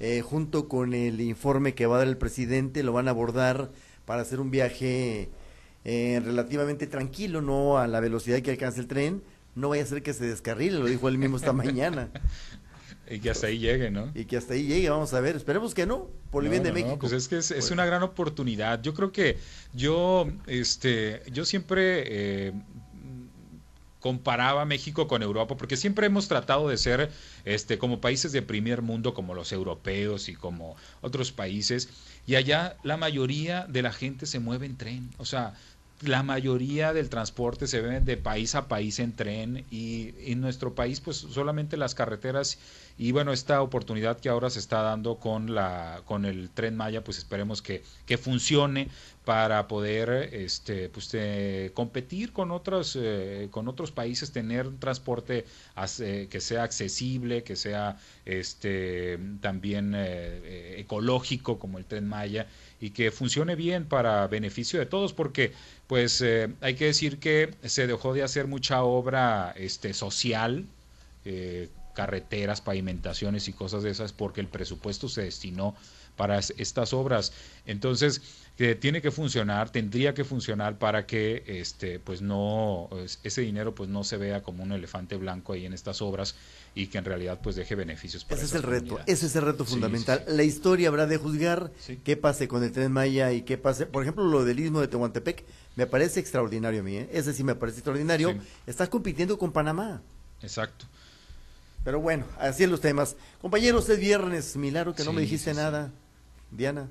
Eh, 0.00 0.22
junto 0.22 0.68
con 0.68 0.94
el 0.94 1.20
informe 1.20 1.74
que 1.74 1.86
va 1.86 1.96
a 1.96 1.98
dar 1.98 2.08
el 2.08 2.16
presidente, 2.16 2.82
lo 2.82 2.92
van 2.92 3.08
a 3.08 3.10
abordar 3.10 3.70
para 4.06 4.22
hacer 4.22 4.40
un 4.40 4.50
viaje 4.50 5.28
eh, 5.84 6.20
relativamente 6.24 6.86
tranquilo, 6.86 7.40
no 7.40 7.78
a 7.78 7.86
la 7.86 8.00
velocidad 8.00 8.40
que 8.40 8.50
alcanza 8.50 8.80
el 8.80 8.86
tren. 8.86 9.22
No 9.54 9.70
vaya 9.70 9.82
a 9.82 9.86
ser 9.86 10.02
que 10.02 10.12
se 10.12 10.26
descarrile, 10.26 10.78
lo 10.78 10.86
dijo 10.86 11.08
él 11.08 11.18
mismo 11.18 11.36
esta 11.36 11.52
mañana. 11.54 12.10
Y 13.10 13.20
que 13.20 13.30
hasta 13.30 13.46
ahí 13.46 13.58
llegue, 13.58 13.90
¿no? 13.90 14.10
Y 14.14 14.26
que 14.26 14.36
hasta 14.36 14.54
ahí 14.54 14.66
llegue, 14.66 14.90
vamos 14.90 15.14
a 15.14 15.20
ver. 15.20 15.34
Esperemos 15.34 15.74
que 15.74 15.86
no, 15.86 16.08
por 16.30 16.44
el 16.44 16.50
bien 16.50 16.62
de 16.62 16.72
México. 16.72 16.98
pues 16.98 17.12
es 17.12 17.28
que 17.28 17.38
es, 17.38 17.70
una 17.70 17.86
gran 17.86 18.02
oportunidad. 18.02 18.82
Yo 18.82 18.92
creo 18.92 19.12
que 19.12 19.38
yo, 19.72 20.28
este, 20.46 21.22
yo 21.32 21.46
siempre 21.46 22.04
eh, 22.06 22.52
comparaba 24.00 24.64
México 24.64 25.08
con 25.08 25.22
Europa, 25.22 25.56
porque 25.56 25.76
siempre 25.76 26.06
hemos 26.06 26.28
tratado 26.28 26.68
de 26.68 26.76
ser 26.76 27.10
este, 27.44 27.78
como 27.78 28.00
países 28.00 28.32
de 28.32 28.42
primer 28.42 28.82
mundo, 28.82 29.14
como 29.14 29.34
los 29.34 29.52
europeos 29.52 30.28
y 30.28 30.34
como 30.34 30.76
otros 31.00 31.32
países, 31.32 31.88
y 32.28 32.36
allá 32.36 32.76
la 32.82 32.98
mayoría 32.98 33.64
de 33.66 33.80
la 33.80 33.90
gente 33.90 34.26
se 34.26 34.38
mueve 34.38 34.66
en 34.66 34.76
tren, 34.76 35.10
o 35.16 35.24
sea, 35.24 35.54
la 36.02 36.22
mayoría 36.22 36.92
del 36.92 37.08
transporte 37.08 37.66
se 37.66 37.80
ve 37.80 38.00
de 38.00 38.18
país 38.18 38.54
a 38.54 38.68
país 38.68 38.98
en 38.98 39.16
tren. 39.16 39.64
Y 39.70 40.14
en 40.30 40.40
nuestro 40.40 40.74
país 40.74 41.00
pues 41.00 41.16
solamente 41.16 41.76
las 41.78 41.94
carreteras 41.94 42.58
y 42.98 43.12
bueno, 43.12 43.32
esta 43.32 43.62
oportunidad 43.62 44.18
que 44.18 44.28
ahora 44.28 44.50
se 44.50 44.58
está 44.58 44.82
dando 44.82 45.16
con 45.16 45.54
la 45.54 46.02
con 46.04 46.24
el 46.24 46.50
Tren 46.50 46.76
Maya, 46.76 47.04
pues 47.04 47.18
esperemos 47.18 47.62
que, 47.62 47.82
que 48.06 48.18
funcione 48.18 48.88
para 49.24 49.68
poder 49.68 50.30
este 50.32 50.88
pues 50.88 51.10
eh, 51.12 51.70
competir 51.74 52.32
con 52.32 52.50
otros 52.50 52.98
eh, 53.00 53.48
con 53.50 53.68
otros 53.68 53.92
países 53.92 54.32
tener 54.32 54.66
un 54.66 54.78
transporte 54.78 55.44
que 55.94 56.40
sea 56.40 56.62
accesible 56.64 57.42
que 57.42 57.54
sea 57.54 57.98
este 58.24 59.18
también 59.40 59.94
ecológico 59.94 61.58
como 61.58 61.78
el 61.78 61.84
tren 61.84 62.08
Maya 62.08 62.46
y 62.80 62.90
que 62.90 63.10
funcione 63.10 63.54
bien 63.54 63.84
para 63.84 64.26
beneficio 64.28 64.78
de 64.80 64.86
todos 64.86 65.12
porque 65.12 65.52
pues 65.86 66.24
hay 66.60 66.74
que 66.74 66.86
decir 66.86 67.18
que 67.18 67.54
se 67.64 67.86
dejó 67.86 68.14
de 68.14 68.22
hacer 68.22 68.46
mucha 68.46 68.82
obra 68.82 69.52
este 69.56 69.92
social 69.92 70.64
eh, 71.30 71.68
carreteras, 71.98 72.60
pavimentaciones 72.60 73.48
y 73.48 73.52
cosas 73.52 73.82
de 73.82 73.90
esas 73.90 74.12
porque 74.12 74.40
el 74.40 74.46
presupuesto 74.46 75.08
se 75.08 75.22
destinó 75.22 75.74
para 76.14 76.38
estas 76.38 76.92
obras. 76.92 77.32
Entonces, 77.66 78.22
que 78.56 78.76
tiene 78.76 79.02
que 79.02 79.10
funcionar, 79.10 79.70
tendría 79.70 80.14
que 80.14 80.22
funcionar 80.22 80.78
para 80.78 81.06
que 81.06 81.42
este 81.44 81.98
pues 81.98 82.22
no 82.22 82.88
ese 83.24 83.40
dinero 83.40 83.74
pues 83.74 83.88
no 83.88 84.04
se 84.04 84.16
vea 84.16 84.44
como 84.44 84.62
un 84.62 84.70
elefante 84.70 85.16
blanco 85.16 85.54
ahí 85.54 85.66
en 85.66 85.72
estas 85.72 86.00
obras 86.00 86.36
y 86.72 86.86
que 86.86 86.98
en 86.98 87.04
realidad 87.04 87.40
pues 87.42 87.56
deje 87.56 87.74
beneficios 87.74 88.24
para 88.24 88.36
Ese 88.36 88.46
es 88.46 88.54
el 88.54 88.62
reto, 88.62 89.00
ese 89.06 89.26
es 89.26 89.34
el 89.34 89.42
reto 89.42 89.64
fundamental. 89.64 90.22
La 90.28 90.44
historia 90.44 90.90
habrá 90.90 91.08
de 91.08 91.16
juzgar 91.16 91.72
qué 92.04 92.16
pase 92.16 92.46
con 92.46 92.62
el 92.62 92.70
Tren 92.70 92.92
Maya 92.92 93.32
y 93.32 93.42
qué 93.42 93.58
pase, 93.58 93.86
por 93.86 94.04
ejemplo, 94.04 94.22
lo 94.22 94.44
del 94.44 94.60
Istmo 94.60 94.80
de 94.80 94.86
Tehuantepec 94.86 95.44
me 95.74 95.88
parece 95.88 96.20
extraordinario 96.20 96.78
a 96.78 96.84
mí, 96.84 96.96
¿eh? 96.96 97.08
ese 97.12 97.32
sí 97.32 97.42
me 97.42 97.56
parece 97.56 97.78
extraordinario. 97.78 98.38
Estás 98.68 98.88
compitiendo 98.88 99.36
con 99.36 99.50
Panamá. 99.50 100.00
Exacto. 100.42 100.86
Pero 101.88 102.00
bueno, 102.00 102.26
así 102.38 102.64
es 102.64 102.68
los 102.68 102.82
temas. 102.82 103.16
Compañeros, 103.40 103.88
es 103.88 103.98
viernes, 103.98 104.56
Milagro, 104.58 104.94
que 104.94 105.04
no 105.04 105.14
me 105.14 105.22
dijiste 105.22 105.54
nada. 105.54 105.90
Diana. 106.50 106.90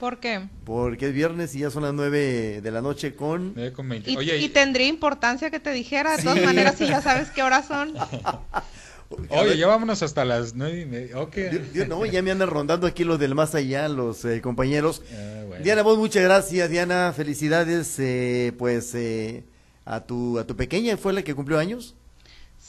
¿Por 0.00 0.18
qué? 0.18 0.48
Porque 0.64 1.06
es 1.06 1.14
viernes 1.14 1.54
y 1.54 1.60
ya 1.60 1.70
son 1.70 1.84
las 1.84 1.94
nueve 1.94 2.60
de 2.60 2.70
la 2.72 2.82
noche 2.82 3.14
con... 3.14 3.54
¿Y, 3.56 4.18
y, 4.18 4.48
tendría 4.48 4.88
importancia 4.88 5.48
que 5.52 5.60
te 5.60 5.70
dijera, 5.70 6.16
de 6.16 6.24
todas 6.24 6.42
maneras, 6.42 6.74
si 6.76 6.88
ya 6.88 7.00
sabes 7.00 7.30
qué 7.30 7.44
horas 7.44 7.68
son. 7.68 7.94
Oye, 9.28 9.56
ya 9.56 9.68
vámonos 9.68 10.02
hasta 10.02 10.24
las 10.24 10.56
nueve 10.56 10.80
y 10.80 10.86
media. 10.86 11.14
no, 11.86 12.04
ya 12.04 12.20
me 12.20 12.32
andan 12.32 12.50
rondando 12.50 12.88
aquí 12.88 13.04
los 13.04 13.20
del 13.20 13.36
más 13.36 13.54
allá, 13.54 13.88
los 13.88 14.24
eh, 14.24 14.40
compañeros. 14.40 15.02
Ah, 15.14 15.58
Diana, 15.62 15.82
vos 15.82 15.98
muchas 15.98 16.24
gracias, 16.24 16.68
Diana. 16.68 17.12
Felicidades, 17.16 17.94
eh, 18.00 18.54
pues, 18.58 18.92
eh, 18.96 19.44
a 19.84 20.00
tu 20.00 20.36
a 20.40 20.48
tu 20.48 20.56
pequeña, 20.56 20.96
¿fue 20.96 21.12
la 21.12 21.22
que 21.22 21.32
cumplió 21.32 21.60
años? 21.60 21.94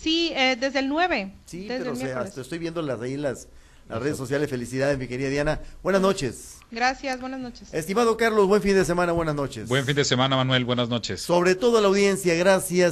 Sí, 0.02 0.32
eh, 0.36 0.58
desde 0.60 0.80
el 0.80 0.90
9. 0.90 1.32
Sí, 1.46 1.66
pero 1.68 1.94
estoy 1.94 2.58
viendo 2.58 2.82
las, 2.82 3.00
las, 3.00 3.48
las 3.88 4.02
redes 4.02 4.18
sociales. 4.18 4.50
Felicidades, 4.50 4.98
mi 4.98 5.08
querida 5.08 5.30
Diana. 5.30 5.60
Buenas 5.84 6.02
noches. 6.02 6.56
Gracias, 6.72 7.20
buenas 7.20 7.40
noches. 7.40 7.72
Estimado 7.74 8.16
Carlos, 8.18 8.48
buen 8.48 8.62
fin 8.62 8.74
de 8.74 8.86
semana, 8.86 9.12
buenas 9.12 9.36
noches. 9.36 9.68
Buen 9.68 9.86
fin 9.86 9.96
de 9.96 10.06
semana, 10.06 10.38
Manuel, 10.38 10.64
buenas 10.66 10.88
noches. 10.88 11.22
Sobre 11.22 11.54
todo 11.54 11.78
a 11.78 11.82
la 11.82 11.88
audiencia, 11.90 12.34
gracias. 12.36 12.90